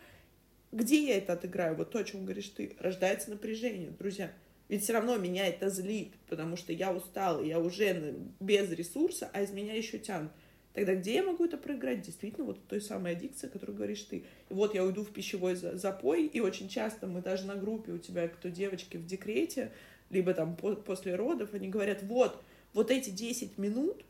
[0.70, 1.74] Где я это отыграю?
[1.74, 2.76] Вот то, о чем говоришь ты.
[2.78, 4.30] Рождается напряжение, друзья.
[4.68, 9.42] Ведь все равно меня это злит, потому что я устала, я уже без ресурса, а
[9.42, 10.30] из меня еще тянут.
[10.72, 12.02] Тогда где я могу это проиграть?
[12.02, 14.18] Действительно, вот той самой аддикции, о которой говоришь ты.
[14.48, 17.98] И вот я уйду в пищевой запой, и очень часто мы даже на группе у
[17.98, 19.72] тебя, кто девочки в декрете,
[20.10, 22.42] либо там по после родов, они говорят, вот,
[22.72, 24.04] вот эти 10 минут,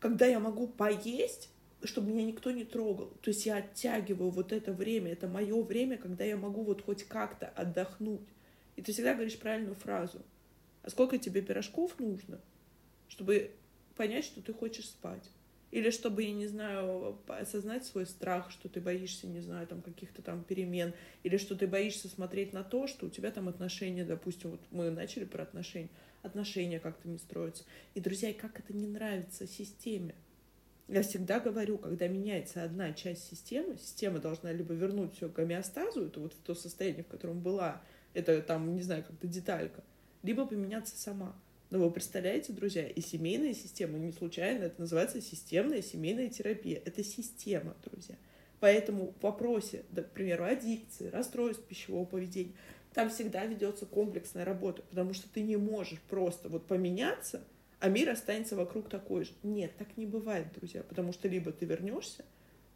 [0.00, 1.50] когда я могу поесть,
[1.82, 3.12] чтобы меня никто не трогал.
[3.22, 7.04] То есть я оттягиваю вот это время, это мое время, когда я могу вот хоть
[7.04, 8.26] как-то отдохнуть.
[8.76, 10.22] И ты всегда говоришь правильную фразу.
[10.82, 12.40] А сколько тебе пирожков нужно,
[13.08, 13.50] чтобы
[13.96, 15.30] понять, что ты хочешь спать?
[15.74, 20.22] Или чтобы, я не знаю, осознать свой страх, что ты боишься, не знаю, там каких-то
[20.22, 24.52] там перемен, или что ты боишься смотреть на то, что у тебя там отношения, допустим,
[24.52, 25.88] вот мы начали про отношения,
[26.22, 27.64] отношения как-то не строятся.
[27.94, 30.14] И, друзья, как это не нравится системе?
[30.86, 36.06] Я всегда говорю, когда меняется одна часть системы, система должна либо вернуть все к гомеостазу,
[36.06, 37.82] это вот в то состояние, в котором была,
[38.12, 39.82] это там, не знаю, как-то деталька,
[40.22, 41.34] либо поменяться сама.
[41.74, 46.80] Но вы представляете, друзья, и семейная система, не случайно, это называется системная семейная терапия.
[46.84, 48.14] Это система, друзья.
[48.60, 52.52] Поэтому в вопросе, к примеру, аддикции, расстройств пищевого поведения,
[52.92, 57.42] там всегда ведется комплексная работа, потому что ты не можешь просто вот поменяться,
[57.80, 59.32] а мир останется вокруг такой же.
[59.42, 62.24] Нет, так не бывает, друзья, потому что либо ты вернешься,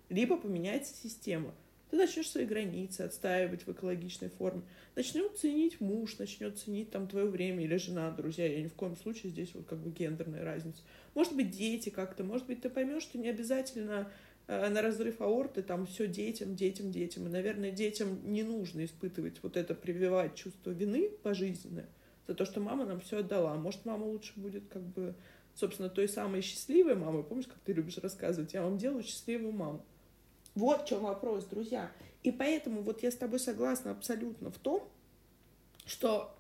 [0.09, 1.55] либо поменяется система
[1.91, 4.63] ты начнешь свои границы отстаивать в экологичной форме,
[4.95, 8.97] начнет ценить муж, начнет ценить там твое время или жена, друзья, я ни в коем
[8.97, 10.83] случае здесь вот как бы гендерная разница.
[11.15, 14.11] Может быть, дети как-то, может быть, ты поймешь, что не обязательно
[14.47, 17.27] э, на разрыв аорты там все детям, детям, детям.
[17.27, 21.89] И, наверное, детям не нужно испытывать вот это, прививать чувство вины пожизненное
[22.27, 23.55] за то, что мама нам все отдала.
[23.57, 25.15] Может, мама лучше будет как бы,
[25.55, 27.25] собственно, той самой счастливой мамой.
[27.25, 28.53] Помнишь, как ты любишь рассказывать?
[28.53, 29.85] Я вам делаю счастливую маму.
[30.59, 31.93] Вот в чем вопрос, друзья.
[32.25, 34.83] И поэтому вот я с тобой согласна абсолютно в том,
[35.87, 36.35] что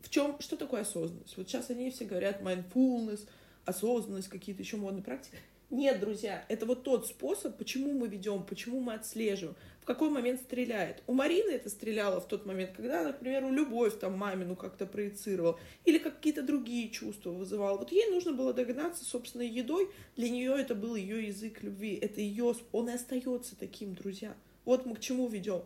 [0.00, 1.36] в чем, что такое осознанность?
[1.36, 3.28] Вот сейчас они все говорят mindfulness,
[3.66, 5.36] осознанность, какие-то еще модные практики.
[5.68, 9.54] Нет, друзья, это вот тот способ, почему мы ведем, почему мы отслеживаем,
[9.90, 11.02] какой момент стреляет.
[11.08, 15.58] У Марины это стреляло в тот момент, когда, например, у любовь там мамину как-то проецировал,
[15.84, 17.78] или какие-то другие чувства вызывал.
[17.78, 22.20] Вот ей нужно было догнаться собственной едой, для нее это был ее язык любви, это
[22.20, 24.36] ее, он и остается таким, друзья.
[24.64, 25.64] Вот мы к чему ведем.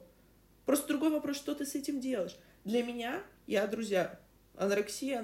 [0.65, 2.37] Просто другой вопрос, что ты с этим делаешь.
[2.65, 4.19] Для меня, я, друзья,
[4.57, 5.21] анорексия,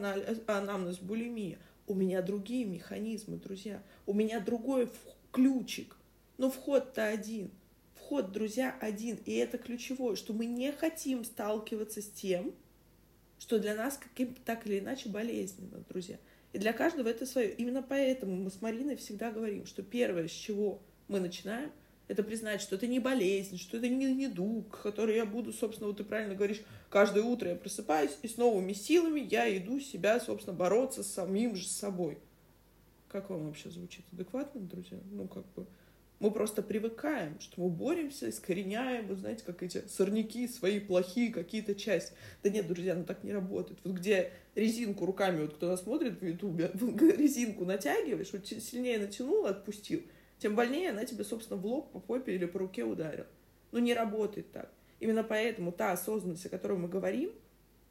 [0.47, 1.59] анамнез, булимия–
[1.91, 3.83] у меня другие механизмы, друзья.
[4.07, 4.89] У меня другой
[5.33, 5.97] ключик.
[6.39, 7.51] Но вход-то один.
[8.11, 9.21] Вход, друзья, один.
[9.25, 12.53] И это ключевое, что мы не хотим сталкиваться с тем,
[13.39, 16.19] что для нас каким-то так или иначе болезненно, друзья.
[16.53, 17.53] И для каждого это свое.
[17.53, 21.71] Именно поэтому мы с Мариной всегда говорим, что первое, с чего мы начинаем,
[22.09, 25.99] это признать, что это не болезнь, что это не недуг, который я буду, собственно, вот
[25.99, 30.57] ты правильно говоришь, каждое утро я просыпаюсь, и с новыми силами я иду себя, собственно,
[30.57, 32.19] бороться с самим же собой.
[33.07, 34.05] Как вам вообще звучит?
[34.11, 34.99] Адекватно, друзья?
[35.13, 35.65] Ну, как бы,
[36.21, 41.75] мы просто привыкаем, что мы боремся, искореняем, вы знаете, как эти сорняки свои плохие какие-то
[41.75, 42.13] части.
[42.43, 43.81] Да нет, друзья, ну так не работает.
[43.83, 46.71] Вот где резинку руками, вот кто нас смотрит в Ютубе,
[47.17, 50.03] резинку натягиваешь, вот сильнее натянул, отпустил—
[50.41, 53.27] тем больнее она тебе, собственно, в лоб, по попе или по руке ударила.
[53.73, 54.73] Но не работает так.
[54.99, 57.31] Именно поэтому та осознанность, о которой мы говорим,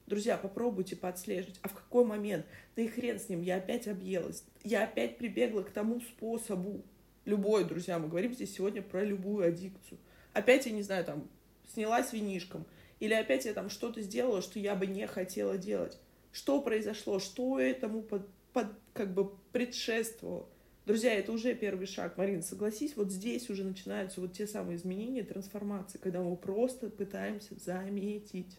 [0.08, 1.60] друзья, попробуйте подслеживать.
[1.62, 2.48] А в какой момент?
[2.76, 4.44] Да и хрен с ним, я опять объелась.
[4.64, 6.84] Я опять прибегла к тому способу.
[7.30, 10.00] Любой, друзья, мы говорим здесь сегодня про любую аддикцию.
[10.34, 11.30] Опять, я не знаю, там,
[11.72, 12.66] снялась винишком.
[13.00, 16.00] Или опять я там что-то сделала, что я бы не хотела делать.
[16.32, 17.20] Что произошло?
[17.20, 20.50] Что этому под, под, как бы предшествовало?
[20.88, 22.18] Друзья, это уже первый шаг.
[22.18, 27.54] Марина, согласись, вот здесь уже начинаются вот те самые изменения, трансформации, когда мы просто пытаемся
[27.60, 28.58] заметить.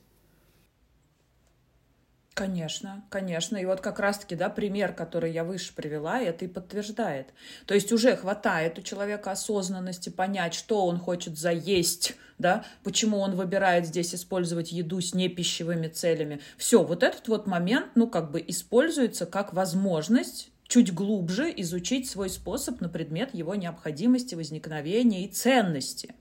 [2.34, 3.56] Конечно, конечно.
[3.56, 7.34] И вот как раз-таки, да, пример, который я выше привела, это и подтверждает.
[7.66, 13.34] То есть уже хватает у человека осознанности понять, что он хочет заесть, да, почему он
[13.36, 16.40] выбирает здесь использовать еду с непищевыми целями.
[16.56, 22.30] Все, вот этот вот момент, ну, как бы используется как возможность чуть глубже изучить свой
[22.30, 26.14] способ на предмет его необходимости, возникновения и ценности.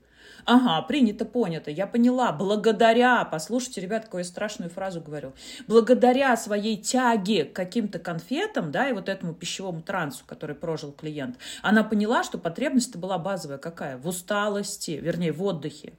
[0.44, 1.70] Ага, принято, понято.
[1.70, 2.32] Я поняла.
[2.32, 5.32] Благодаря, послушайте, ребят, какую я страшную фразу говорю.
[5.66, 11.36] Благодаря своей тяге к каким-то конфетам, да, и вот этому пищевому трансу, который прожил клиент,
[11.62, 13.96] она поняла, что потребность-то была базовая какая?
[13.96, 15.92] В усталости, вернее, в отдыхе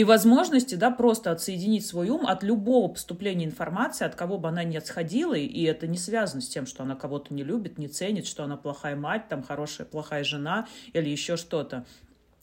[0.00, 4.64] и возможности, да, просто отсоединить свой ум от любого поступления информации, от кого бы она
[4.64, 8.26] ни отсходила, и это не связано с тем, что она кого-то не любит, не ценит,
[8.26, 11.84] что она плохая мать, там, хорошая, плохая жена или еще что-то.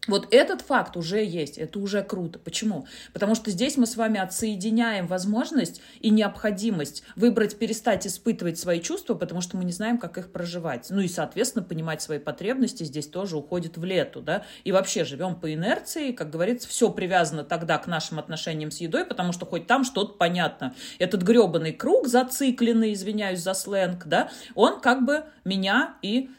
[0.08, 2.40] Вот этот факт уже есть, это уже круто.
[2.40, 2.88] Почему?
[3.14, 9.16] Потому что здесь мы с вами отсоединяем возможность и необходимость выбрать перестать испытывать свои чувства,
[9.16, 10.88] потому что мы не знаем, как их проживать.
[10.90, 14.44] Ну и, соответственно, понимать свои потребности здесь тоже уходит в лету, да.
[14.64, 19.06] И вообще живем по инерции, как говорится, все привязано тогда к нашим отношениям с едой,
[19.06, 20.74] потому что хоть там что-то понятно.
[21.00, 26.30] Этот гребаный круг зацикленный, извиняюсь за сленг, да, он как бы меня и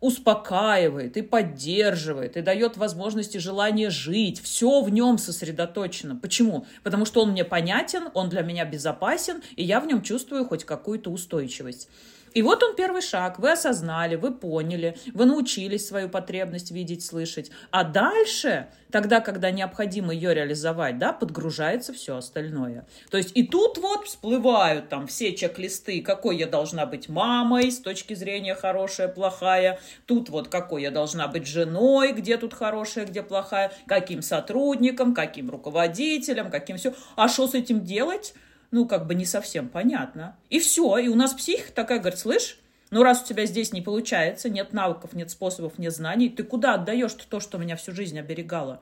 [0.00, 4.40] успокаивает и поддерживает, и дает возможности желания жить.
[4.40, 6.16] Все в нем сосредоточено.
[6.16, 6.66] Почему?
[6.82, 10.64] Потому что он мне понятен, он для меня безопасен, и я в нем чувствую хоть
[10.64, 11.88] какую-то устойчивость.
[12.34, 13.38] И вот он первый шаг.
[13.38, 17.50] Вы осознали, вы поняли, вы научились свою потребность видеть, слышать.
[17.70, 22.86] А дальше, тогда, когда необходимо ее реализовать, да, подгружается все остальное.
[23.10, 27.78] То есть и тут вот всплывают там все чек-листы, какой я должна быть мамой с
[27.78, 29.80] точки зрения хорошая, плохая.
[30.06, 35.50] Тут вот какой я должна быть женой, где тут хорошая, где плохая, каким сотрудником, каким
[35.50, 36.94] руководителем, каким все.
[37.16, 38.34] А что с этим делать?
[38.70, 40.36] Ну, как бы не совсем понятно.
[40.50, 42.58] И все, и у нас психика такая говорит, слышь,
[42.90, 46.74] ну, раз у тебя здесь не получается, нет навыков, нет способов, нет знаний, ты куда
[46.74, 48.80] отдаешь то, что меня всю жизнь оберегало?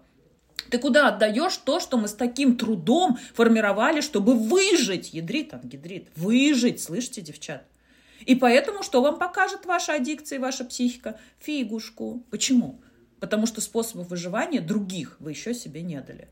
[0.71, 5.15] Ты куда отдаешь то, что мы с таким трудом формировали, чтобы выжить?
[5.15, 6.09] Ядрит, ангидрит.
[6.17, 7.65] Выжить, слышите, девчат?
[8.25, 11.19] И поэтому что вам покажет ваша аддикция и ваша психика?
[11.39, 12.25] Фигушку.
[12.31, 12.81] Почему?
[13.21, 16.29] Потому что способов выживания других вы еще себе не дали.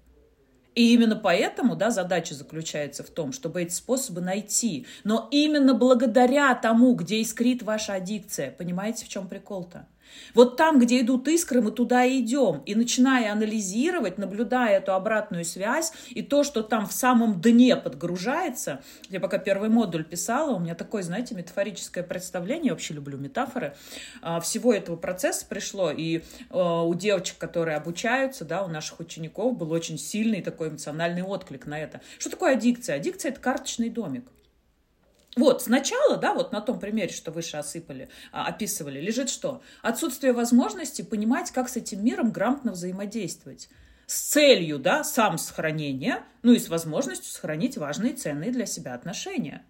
[0.74, 4.86] И именно поэтому, да, задача заключается в том, чтобы эти способы найти.
[5.04, 8.50] Но именно благодаря тому, где искрит ваша аддикция.
[8.50, 9.86] Понимаете, в чем прикол-то?
[10.34, 12.62] Вот там, где идут искры, мы туда и идем.
[12.66, 18.82] И начиная анализировать, наблюдая эту обратную связь, и то, что там в самом дне подгружается,
[19.10, 23.76] я пока первый модуль писала, у меня такое, знаете, метафорическое представление, я вообще люблю метафоры,
[24.22, 29.56] а, всего этого процесса пришло, и а, у девочек, которые обучаются, да, у наших учеников
[29.56, 32.00] был очень сильный такой эмоциональный отклик на это.
[32.18, 32.96] Что такое аддикция?
[32.96, 34.24] Аддикция– это карточный домик.
[35.36, 39.62] Вот, сначала, да, вот на том примере, что выше осыпали, а, описывали, лежит что?
[39.82, 43.68] Отсутствие возможности понимать, как с этим миром грамотно взаимодействовать.
[44.06, 49.64] С целью, да, сам сохранения, ну и с возможностью сохранить важные ценные для себя отношения.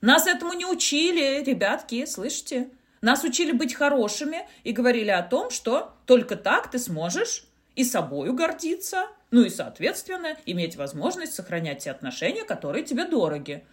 [0.00, 2.70] Нас этому не учили, ребятки, слышите?
[3.02, 8.32] Нас учили быть хорошими и говорили о том, что только так ты сможешь и собою
[8.32, 13.64] гордиться, ну и, соответственно, иметь возможность сохранять те отношения, которые тебе дороги.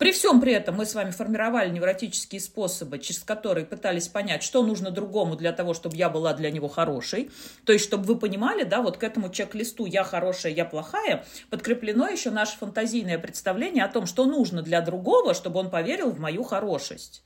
[0.00, 4.62] При всем при этом мы с вами формировали невротические способы, через которые пытались понять, что
[4.62, 7.30] нужно другому для того, чтобы я была для него хорошей.
[7.66, 12.08] То есть, чтобы вы понимали, да, вот к этому чек-листу «я хорошая, я плохая» подкреплено
[12.08, 16.44] еще наше фантазийное представление о том, что нужно для другого, чтобы он поверил в мою
[16.44, 17.22] хорошесть.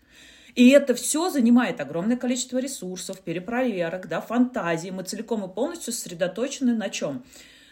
[0.56, 4.90] И это все занимает огромное количество ресурсов, перепроверок, да, фантазии.
[4.90, 7.24] Мы целиком и полностью сосредоточены на чем?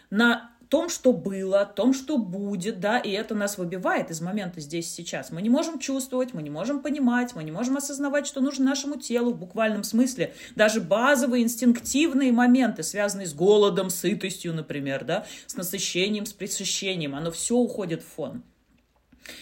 [0.09, 4.91] На том, что было, том, что будет, да, и это нас выбивает из момента здесь
[4.91, 5.29] сейчас.
[5.29, 8.95] Мы не можем чувствовать, мы не можем понимать, мы не можем осознавать, что нужно нашему
[8.95, 10.33] телу в буквальном смысле.
[10.55, 17.29] Даже базовые инстинктивные моменты, связанные с голодом, сытостью, например, да, с насыщением, с пресыщением, оно
[17.29, 18.41] все уходит в фон.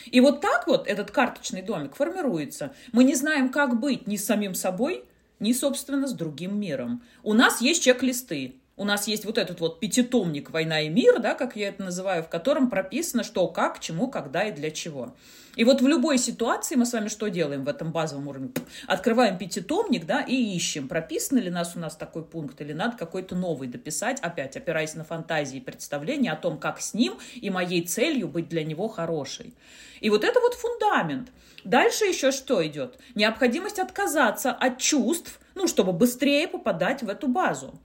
[0.07, 2.73] И вот так вот этот карточный домик формируется.
[2.91, 5.05] Мы не знаем, как быть ни с самим собой,
[5.39, 7.01] ни, собственно, с другим миром.
[7.23, 11.35] У нас есть чек-листы у нас есть вот этот вот пятитомник «Война и мир», да,
[11.35, 15.13] как я это называю, в котором прописано, что, как, чему, когда и для чего.
[15.55, 18.49] И вот в любой ситуации мы с вами что делаем в этом базовом уровне?
[18.87, 23.35] Открываем пятитомник, да, и ищем, прописан ли нас у нас такой пункт, или надо какой-то
[23.35, 27.85] новый дописать, опять опираясь на фантазии и представления о том, как с ним и моей
[27.85, 29.53] целью быть для него хорошей.
[29.99, 31.29] И вот это вот фундамент.
[31.63, 32.97] Дальше еще что идет?
[33.13, 37.79] Необходимость отказаться от чувств, ну, чтобы быстрее попадать в эту базу.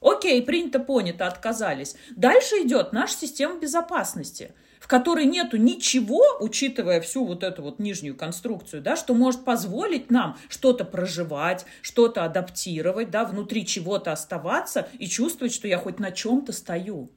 [0.00, 1.96] Окей, принято, понято, отказались.
[2.14, 8.16] Дальше идет наша система безопасности, в которой нету ничего, учитывая всю вот эту вот нижнюю
[8.16, 15.08] конструкцию, да, что может позволить нам что-то проживать, что-то адаптировать, да, внутри чего-то оставаться и
[15.08, 17.10] чувствовать, что я хоть на чем-то стою.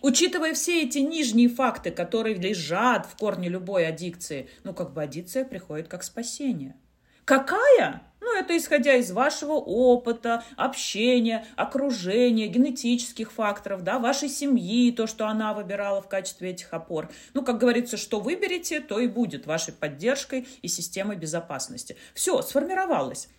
[0.00, 5.44] Учитывая все эти нижние факты, которые лежат в корне любой аддикции, ну, как бы аддикция
[5.44, 6.76] приходит как спасение.
[7.24, 8.02] Какая?
[8.28, 15.28] Ну, это исходя из вашего опыта, общения, окружения, генетических факторов, да, вашей семьи, то, что
[15.28, 17.08] она выбирала в качестве этих опор.
[17.32, 21.96] Ну, как говорится, что выберете, то и будет вашей поддержкой и системой безопасности.
[22.12, 23.30] Все, сформировалось.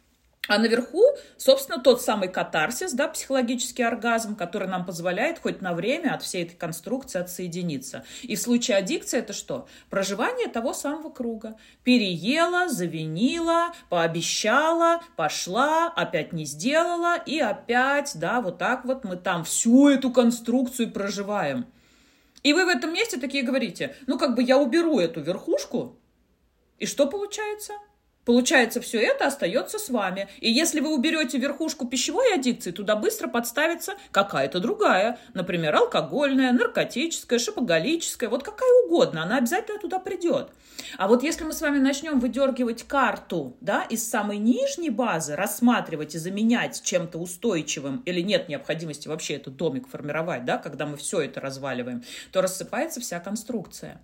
[0.48, 1.04] А наверху,
[1.38, 6.44] собственно, тот самый катарсис, да, психологический оргазм, который нам позволяет хоть на время от всей
[6.44, 8.04] этой конструкции отсоединиться.
[8.24, 9.68] И в случае аддикции это что?
[9.92, 11.56] Проживание того самого круга.
[11.84, 19.44] Переела, завинила, пообещала, пошла, опять не сделала, и опять, да, вот так вот мы там
[19.44, 21.68] всю эту конструкцию проживаем.
[22.42, 26.00] И вы в этом месте такие говорите, ну как бы я уберу эту верхушку,
[26.80, 27.74] и что получается?
[28.30, 30.28] Получается, все это остается с вами.
[30.40, 35.18] И если вы уберете верхушку пищевой аддикции, туда быстро подставится какая-то другая.
[35.34, 39.24] Например, алкогольная, наркотическая, шопоголическая, вот какая угодно.
[39.24, 40.52] Она обязательно туда придет.
[41.00, 46.14] А вот если мы с вами начнем выдергивать карту да, из самой нижней базы, рассматривать
[46.14, 51.22] и заменять чем-то устойчивым, или нет необходимости вообще этот домик формировать, да, когда мы все
[51.22, 54.04] это разваливаем, то рассыпается вся конструкция.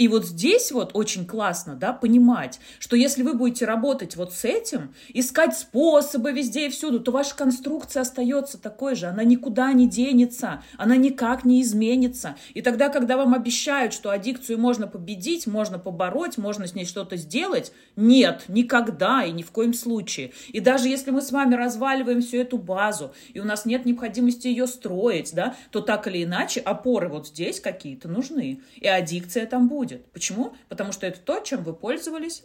[0.00, 4.46] И вот здесь вот очень классно, да, понимать, что если вы будете работать вот с
[4.46, 9.86] этим, искать способы везде и всюду, то ваша конструкция остается такой же, она никуда не
[9.86, 12.36] денется, она никак не изменится.
[12.54, 17.16] И тогда, когда вам обещают, что аддикцию можно победить, можно побороть, можно с ней что-то
[17.16, 20.32] сделать, нет, никогда и ни в коем случае.
[20.48, 24.48] И даже если мы с вами разваливаем всю эту базу, и у нас нет необходимости
[24.48, 28.62] ее строить, да, то так или иначе опоры вот здесь какие-то нужны.
[28.76, 30.10] И аддикция там будет будет.
[30.12, 30.54] Почему?
[30.68, 32.44] Потому что это то, чем вы пользовались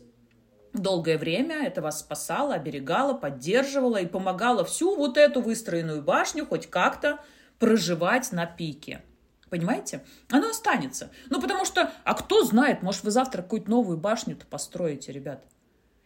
[0.73, 6.69] долгое время, это вас спасало, оберегало, поддерживало и помогало всю вот эту выстроенную башню хоть
[6.69, 7.19] как-то
[7.59, 9.01] проживать на пике.
[9.49, 10.03] Понимаете?
[10.29, 11.11] Оно останется.
[11.29, 15.45] Ну, потому что, а кто знает, может, вы завтра какую-то новую башню-то построите, ребят.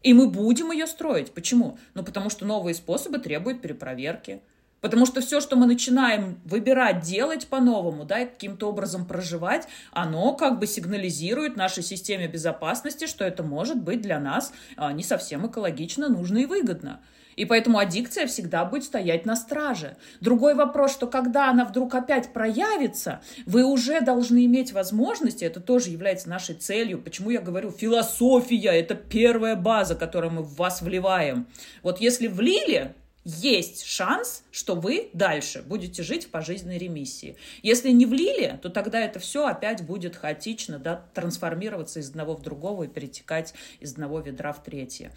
[0.03, 1.33] И мы будем ее строить.
[1.33, 1.79] Почему?
[1.93, 4.43] Ну, потому что новые способы требуют перепроверки.
[4.81, 10.33] Потому что все, что мы начинаем выбирать, делать по-новому, да, и каким-то образом проживать, оно
[10.33, 15.47] как бы сигнализирует нашей системе безопасности, что это может быть для нас а, не совсем
[15.47, 17.01] экологично, нужно и выгодно.
[17.39, 19.95] И поэтому аддикция всегда будет стоять на страже.
[20.19, 25.89] Другой вопрос, что когда она вдруг опять проявится, вы уже должны иметь возможности, это тоже
[25.89, 27.01] является нашей целью.
[27.01, 31.47] Почему я говорю, философия– это первая база, которую мы в вас вливаем.
[31.81, 32.93] Вот если влили,
[33.37, 37.37] есть шанс, что вы дальше будете жить в пожизненной ремиссии.
[37.61, 42.41] Если не влили, то тогда это все опять будет хаотично да, трансформироваться из одного в
[42.41, 45.11] другого и перетекать из одного ведра в третье.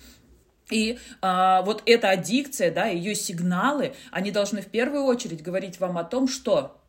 [0.70, 5.98] И а, вот эта аддикция, да, ее сигналы, они должны в первую очередь говорить вам
[5.98, 6.82] о том, что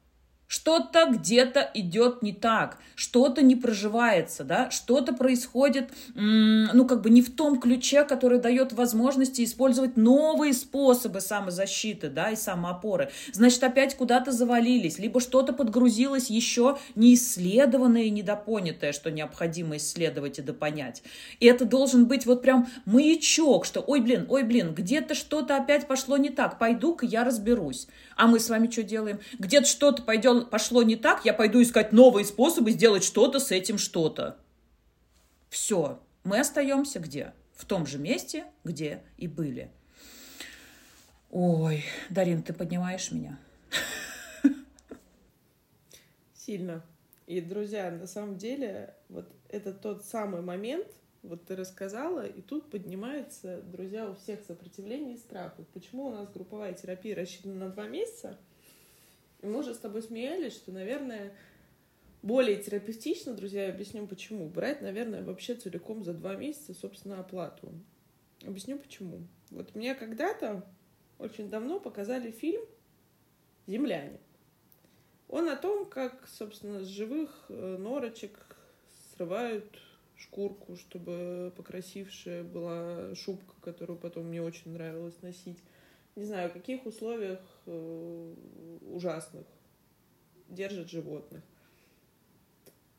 [0.48, 7.22] что-то где-то идет не так, что-то не проживается, да, что-то происходит, ну, как бы не
[7.22, 13.10] в том ключе, который дает возможности использовать новые способы самозащиты, да, и самоопоры.
[13.32, 20.44] Значит, опять куда-то завалились, либо что-то подгрузилось еще неисследованное и недопонятое, что необходимо исследовать и
[20.44, 21.04] допонять.
[21.40, 25.88] И это должен быть вот прям маячок, что, ой, блин, ой, блин, где-то что-то опять
[25.88, 27.88] пошло не так, пойду-ка я разберусь.
[28.16, 29.20] А мы с вами что делаем?
[29.40, 33.78] Где-то что-то пойдет, пошло не так, я пойду искать новые способы сделать что-то с этим
[33.78, 34.38] что-то.
[35.50, 36.00] Все.
[36.24, 37.34] Мы остаемся где?
[37.54, 39.72] В том же месте, где и были.
[41.30, 43.40] Ой, Дарин, ты поднимаешь меня?
[46.36, 46.84] Сильно.
[47.26, 50.88] И, друзья, на самом деле, вот это тот самый момент,
[51.22, 55.54] вот ты рассказала, и тут поднимается, друзья, у всех сопротивление и страх.
[55.58, 58.38] Вот почему у нас групповая терапия рассчитана на два месяца?
[59.44, 61.36] И мы уже с тобой смеялись, что, наверное,
[62.22, 64.48] более терапевтично, друзья, я объясню почему.
[64.48, 67.74] Брать, наверное, вообще целиком за два месяца, собственно, оплату.
[68.46, 69.28] Объясню почему.
[69.52, 70.66] Вот мне когда-то,
[71.20, 72.62] очень давно, показали фильм
[73.68, 74.20] «Земляне».
[75.28, 78.40] Он о том, как, собственно, с живых э, норочек
[79.12, 79.78] срывают
[80.16, 85.60] шкурку, чтобы покрасившая была шубка, которую потом мне очень нравилось носить.
[86.16, 89.46] Не знаю, в каких условиях ужасных
[90.50, 91.44] держат животных.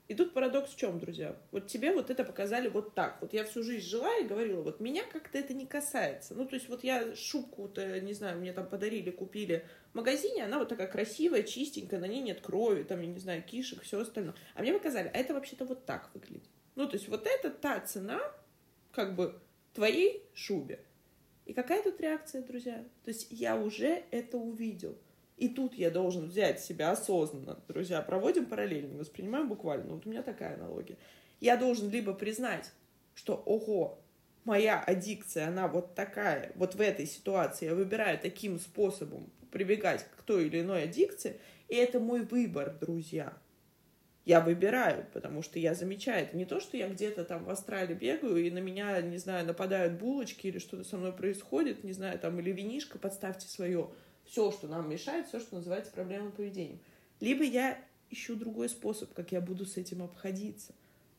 [0.07, 1.35] И тут парадокс в чем, друзья?
[1.51, 3.17] Вот тебе вот это показали вот так.
[3.23, 6.35] Вот я всю жизнь жила и говорила, вот меня как-то это не касается.
[6.35, 10.59] Ну, то есть вот я шубку-то, не знаю, мне там подарили, купили в магазине, она
[10.59, 14.35] вот такая красивая, чистенькая, на ней нет крови, там, я не знаю, кишек, все остальное.
[14.55, 16.51] А мне показали, а это вообще-то вот так выглядит.
[16.75, 18.21] Ну, то есть вот это та цена,
[18.93, 19.41] как бы,
[19.73, 20.85] твоей шубе.
[21.47, 22.85] И какая тут реакция, друзья?
[23.05, 24.97] То есть я уже это увидел.
[25.37, 29.95] И тут я должен взять себя осознанно, друзья, проводим параллельно, воспринимаем буквально.
[29.95, 30.97] Вот у меня такая аналогия.
[31.41, 32.71] Я должен либо признать,
[33.15, 33.99] что, ого,
[34.45, 40.23] моя аддикция, она вот такая, вот в этой ситуации я выбираю таким способом прибегать к
[40.23, 43.33] той или иной аддикции, и это мой выбор, друзья
[44.25, 46.25] я выбираю, потому что я замечаю.
[46.25, 49.47] Это не то, что я где-то там в Австралии бегаю, и на меня, не знаю,
[49.47, 53.91] нападают булочки, или что-то со мной происходит, не знаю, там, или винишко, подставьте свое.
[54.25, 56.81] Все, что нам мешает, все, что называется проблемным поведением.
[57.21, 57.79] Либо я
[58.11, 60.73] ищу другой способ, как я буду с этим обходиться.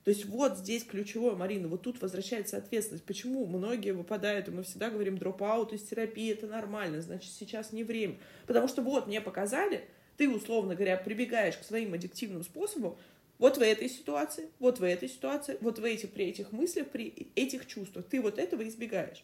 [0.03, 3.05] То есть вот здесь ключевое, Марина, вот тут возвращается ответственность.
[3.05, 7.83] Почему многие выпадают, и мы всегда говорим, дроп-аут из терапии, это нормально, значит, сейчас не
[7.83, 8.17] время.
[8.45, 9.87] Потому что вот мне показали,
[10.17, 12.97] ты, условно говоря, прибегаешь к своим аддиктивным способам
[13.37, 17.29] вот в этой ситуации, вот в этой ситуации, вот в этих, при этих мыслях, при
[17.35, 18.05] этих чувствах.
[18.05, 19.23] Ты вот этого избегаешь.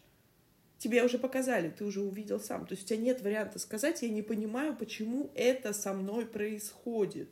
[0.78, 2.66] Тебе уже показали, ты уже увидел сам.
[2.66, 7.28] То есть у тебя нет варианта сказать, я не понимаю, почему это со мной происходит.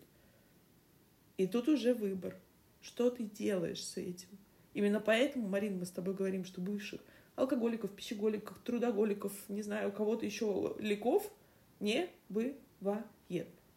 [1.37, 2.37] И тут уже выбор.
[2.81, 4.29] Что ты делаешь с этим?
[4.73, 7.01] Именно поэтому, Марин, мы с тобой говорим, что бывших
[7.37, 11.31] алкоголиков, пищеголиков, трудоголиков, не знаю, у кого-то еще ликов
[11.81, 13.05] не бывает.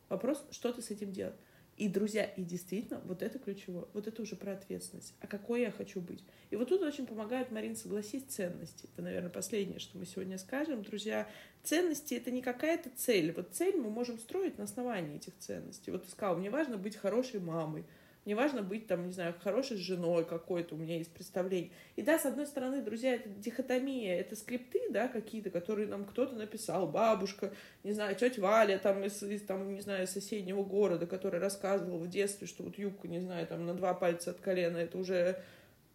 [0.10, 1.36] Вопрос, что ты с этим делать.
[1.76, 5.16] И, друзья, и действительно, вот это ключевое, вот это уже про ответственность.
[5.22, 6.24] А какой я хочу быть?
[6.52, 8.88] И вот тут очень помогает, Марин, согласись, ценности.
[8.94, 10.84] Это, наверное, последнее, что мы сегодня скажем.
[10.84, 11.28] Друзья,
[11.64, 13.32] ценности— это не какая-то цель.
[13.32, 15.90] Вот цель мы можем строить на основании этих ценностей.
[15.90, 17.86] Вот ты сказал, мне важно быть хорошей мамой,
[18.26, 21.72] мне важно быть, там, не знаю, хорошей женой какой-то, у меня есть представление.
[21.96, 26.36] И да, с одной стороны, друзья, это дихотомия, это скрипты, да, какие-то, которые нам кто-то
[26.36, 27.54] написал, бабушка,
[27.84, 32.10] не знаю, тетя Валя, там, из, из там, не знаю, соседнего города, которая рассказывала в
[32.10, 35.44] детстве, что вот юбка, не знаю, там, на два пальца от колена, это уже,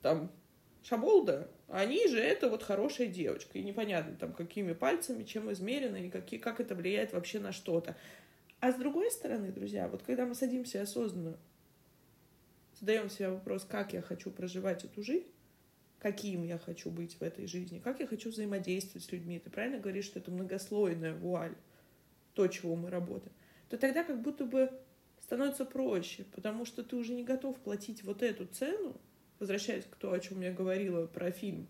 [0.02, 0.30] там,
[0.82, 3.58] шаболда, они же это вот хорошая девочка.
[3.58, 7.96] И непонятно там, какими пальцами, чем измерено, и какие, как это влияет вообще на что-то.
[8.60, 11.38] А с другой стороны, друзья, вот когда мы садимся осознанно
[12.78, 15.26] задаем себе вопрос, как я хочу проживать эту жизнь,
[15.98, 19.38] каким я хочу быть в этой жизни, как я хочу взаимодействовать с людьми.
[19.38, 21.54] Ты правильно говоришь, что это многослойная вуаль,
[22.34, 23.32] то, чего мы работаем.
[23.68, 24.70] То тогда как будто бы
[25.20, 29.00] становится проще, потому что ты уже не готов платить вот эту цену,
[29.38, 31.66] возвращаясь к тому, о чем я говорила про фильм,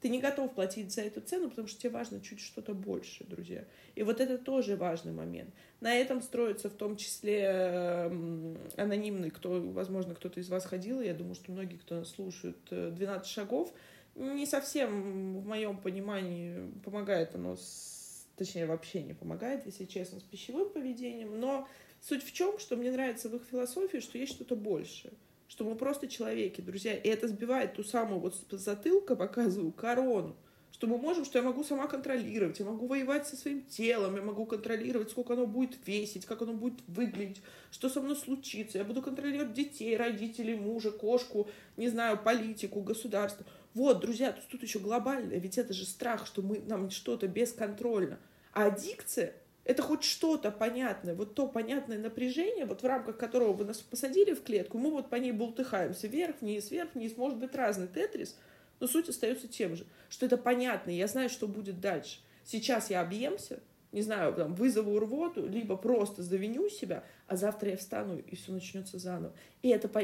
[0.00, 3.64] ты не готов платить за эту цену, потому что тебе важно чуть что-то больше, друзья.
[3.94, 5.50] И вот это тоже важный момент.
[5.80, 11.12] На этом строится в том числе эм, анонимный, кто, возможно, кто-то из вас ходил, я
[11.12, 13.72] думаю, что многие, кто нас слушает, 12 э, шагов.
[14.14, 20.22] Не совсем, в моем понимании, помогает оно, с, точнее, вообще не помогает, если честно, с
[20.22, 21.68] пищевым поведением, но
[22.00, 25.12] суть в чем, что мне нравится в их философии, что есть что-то большее
[25.50, 26.94] что мы просто человеки, друзья.
[26.94, 30.36] И это сбивает ту самую вот затылка, показываю, корону,
[30.70, 34.22] что мы можем, что я могу сама контролировать, я могу воевать со своим телом, я
[34.22, 37.42] могу контролировать, сколько оно будет весить, как оно будет выглядеть,
[37.72, 38.78] что со мной случится.
[38.78, 43.44] Я буду контролировать детей, родителей, мужа, кошку, не знаю, политику, государство.
[43.74, 48.20] Вот, друзья, тут, тут еще глобальное, ведь это же страх, что мы, нам что-то бесконтрольно.
[48.52, 49.34] А аддикция
[49.64, 54.34] это хоть что-то понятное, вот то понятное напряжение, вот в рамках которого вы нас посадили
[54.34, 58.36] в клетку, мы вот по ней бултыхаемся вверх, вниз, вверх, вниз, может быть разный тетрис,
[58.80, 62.20] но суть остается тем же, что это понятно, я знаю, что будет дальше.
[62.44, 63.60] Сейчас я объемся,
[63.92, 68.52] не знаю, там, вызову рвоту, либо просто завиню себя, а завтра я встану, и все
[68.52, 69.34] начнется заново.
[69.62, 70.00] И это по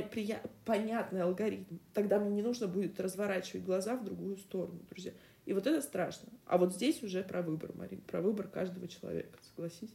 [0.64, 1.78] понятный алгоритм.
[1.94, 5.12] Тогда мне не нужно будет разворачивать глаза в другую сторону, друзья.
[5.47, 6.28] И вот это страшно.
[6.44, 9.90] А вот здесь уже про выбор, Марин, про выбор каждого человека, согласись?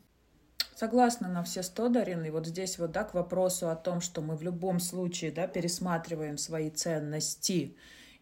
[0.75, 2.23] Согласна на все сто, Дарин.
[2.23, 5.47] И вот здесь вот, да, к вопросу о том, что мы в любом случае, да,
[5.47, 7.75] пересматриваем свои ценности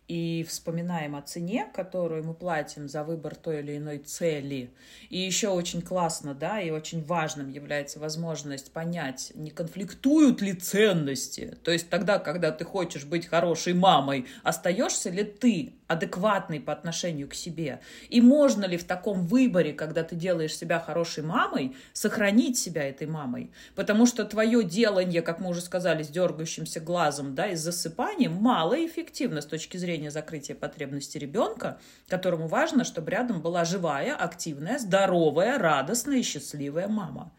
[0.07, 4.73] и вспоминаем о цене, которую мы платим за выбор той или иной цели.
[5.09, 11.55] И еще очень классно, да, и очень важным является возможность понять, не конфликтуют ли ценности.
[11.63, 17.27] То есть тогда, когда ты хочешь быть хорошей мамой, остаешься ли ты адекватный по отношению
[17.27, 17.81] к себе?
[18.07, 23.07] И можно ли в таком выборе, когда ты делаешь себя хорошей мамой, сохранить себя этой
[23.07, 23.51] мамой?
[23.75, 28.33] Потому что твое делание, как мы уже сказали, с дергающимся глазом, да, и с засыпанием,
[28.33, 35.57] малоэффективно с точки зрения закрытия потребности ребенка, которому важно, чтобы рядом была живая, активная, здоровая,
[35.57, 37.31] радостная и счастливая мама.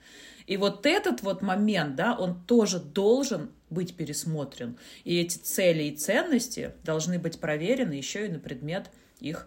[0.50, 4.76] И вот этот вот момент, да, он тоже должен быть пересмотрен.
[5.04, 8.90] И эти цели и ценности должны быть проверены еще и на предмет
[9.20, 9.46] их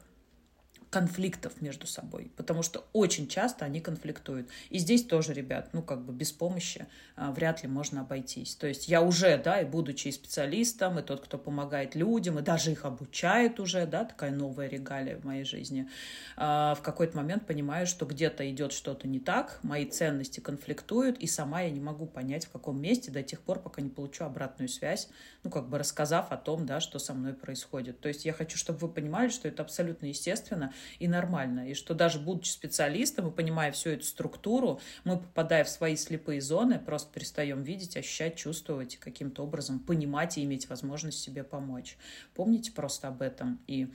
[0.93, 4.47] конфликтов между собой, потому что очень часто они конфликтуют.
[4.69, 6.85] И здесь тоже, ребят, ну как бы без помощи
[7.15, 8.55] а, вряд ли можно обойтись.
[8.55, 12.43] То есть я уже, да, и будучи и специалистом, и тот, кто помогает людям, и
[12.43, 15.89] даже их обучает уже, да, такая новая регалия в моей жизни,
[16.37, 21.25] а, в какой-то момент понимаю, что где-то идет что-то не так, мои ценности конфликтуют, и
[21.25, 24.69] сама я не могу понять, в каком месте до тех пор, пока не получу обратную
[24.69, 25.09] связь,
[25.43, 27.99] ну как бы рассказав о том, да, что со мной происходит.
[27.99, 31.69] То есть я хочу, чтобы вы понимали, что это абсолютно естественно, и нормально.
[31.69, 36.41] И что даже будучи специалистом и понимая всю эту структуру, мы, попадая в свои слепые
[36.41, 41.97] зоны, просто перестаем видеть, ощущать, чувствовать, каким-то образом понимать и иметь возможность себе помочь.
[42.34, 43.59] Помните просто об этом.
[43.67, 43.89] И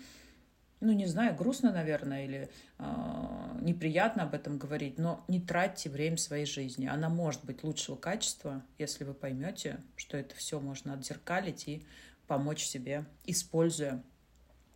[0.80, 6.16] ну, не знаю, грустно, наверное, или э, неприятно об этом говорить, но не тратьте время
[6.16, 6.86] своей жизни.
[6.86, 11.84] Она может быть лучшего качества, если вы поймете, что это все можно отзеркалить и
[12.28, 14.04] помочь себе, используя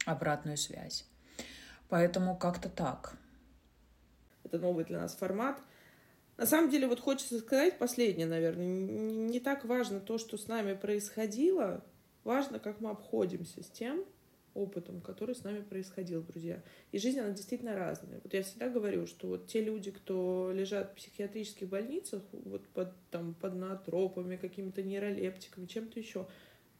[0.04, 1.06] обратную связь.
[1.88, 3.16] Поэтому как-то так.
[4.44, 5.60] Это новый для нас формат.
[6.36, 8.66] На самом деле, вот хочется сказать последнее, наверное.
[8.66, 11.84] Не так важно то, что с нами происходило,
[12.24, 14.04] важно, как мы обходимся с тем
[14.54, 16.62] опытом, который с нами происходил, друзья.
[16.90, 18.20] И жизнь, она действительно разная.
[18.22, 22.92] Вот я всегда говорю, что вот те люди, кто лежат в психиатрических больницах, вот под,
[23.10, 26.26] там, под натропами, какими-то нейролептиками, чем-то еще,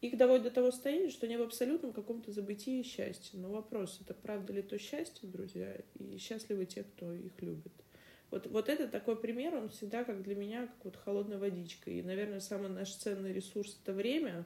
[0.02, 3.38] их доводит до того состояния, что они в абсолютном каком-то забытии и счастье.
[3.38, 7.72] Но вопрос, это правда ли то счастье, друзья, и счастливы те, кто их любит.
[8.32, 11.90] Вот, вот это такой пример, он всегда как для меня, как вот холодная водичка.
[11.90, 14.44] И, наверное, самый наш ценный ресурс— это время.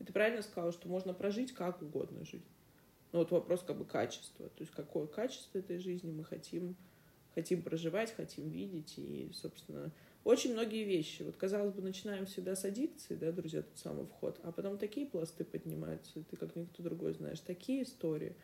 [0.00, 2.46] И ты правильно сказала, что можно прожить как угодно жизнь.
[3.12, 4.48] Но вот вопрос как бы качества.
[4.48, 6.76] То есть какое качество этой жизни мы хотим,
[7.34, 8.94] хотим проживать, хотим видеть.
[8.96, 9.92] И, собственно,
[10.24, 11.22] очень многие вещи.
[11.22, 15.06] Вот, казалось бы, начинаем всегда с аддикции, да, друзья, тот самый вход, а потом такие
[15.06, 18.34] пласты поднимаются, ты как никто другой знаешь, такие истории,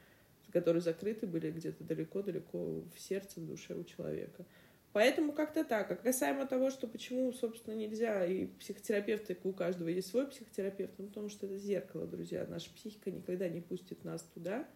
[0.52, 4.44] которые закрыты были где-то далеко-далеко в сердце, в душе у человека.
[4.92, 5.90] Поэтому как-то так.
[5.92, 11.06] А касаемо того, что почему, собственно, нельзя, и психотерапевты, у каждого есть свой психотерапевт, ну,
[11.06, 12.44] потому что это зеркало, друзья.
[12.48, 14.68] Наша психика никогда не пустит нас туда,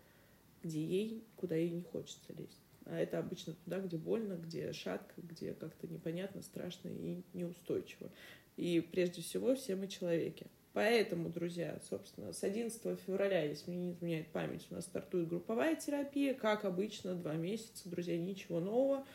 [0.63, 2.64] где ей, куда ей не хочется лезть.
[2.87, 8.11] А это обычно туда, где больно, где шатко, где как-то непонятно, страшно и неустойчиво.
[8.57, 10.47] И прежде всего все мы человеки.
[10.75, 15.77] Поэтому, друзья, собственно, с 11 февраля, если мне не изменяет память, у нас стартует групповая
[15.77, 16.35] терапия.
[16.35, 19.07] Как обычно, два месяца, друзья, ничего нового.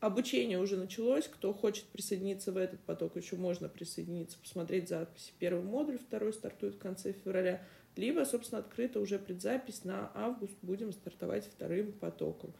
[0.00, 1.26] Обучение уже началось.
[1.26, 5.32] Кто хочет присоединиться в этот поток, еще можно присоединиться, посмотреть записи.
[5.38, 7.62] Первый модуль, второй стартует в конце февраля.
[7.96, 10.54] Либо, собственно, открыта уже предзапись на август.
[10.60, 12.52] Будем стартовать вторым потоком.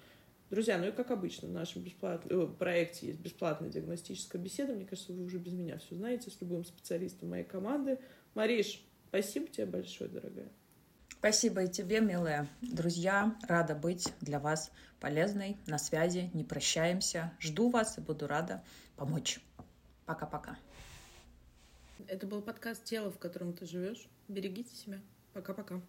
[0.50, 4.72] Друзья, ну и как обычно, в нашем бесплатном э, проекте есть бесплатная диагностическая беседа.
[4.72, 8.00] Мне кажется, вы уже без меня все знаете, с любым специалистом моей команды.
[8.34, 10.48] Мариш, спасибо тебе большое, дорогая.
[11.20, 12.48] Спасибо и тебе, милая.
[12.62, 17.32] Друзья, рада быть для вас полезной, на связи, не прощаемся.
[17.38, 18.64] Жду вас и буду рада
[18.96, 19.38] помочь.
[20.04, 20.58] Пока-пока.
[22.08, 24.08] Это был подкаст «Тело, в котором ты живешь».
[24.26, 24.98] Берегите себя.
[25.32, 25.80] Пока-пока.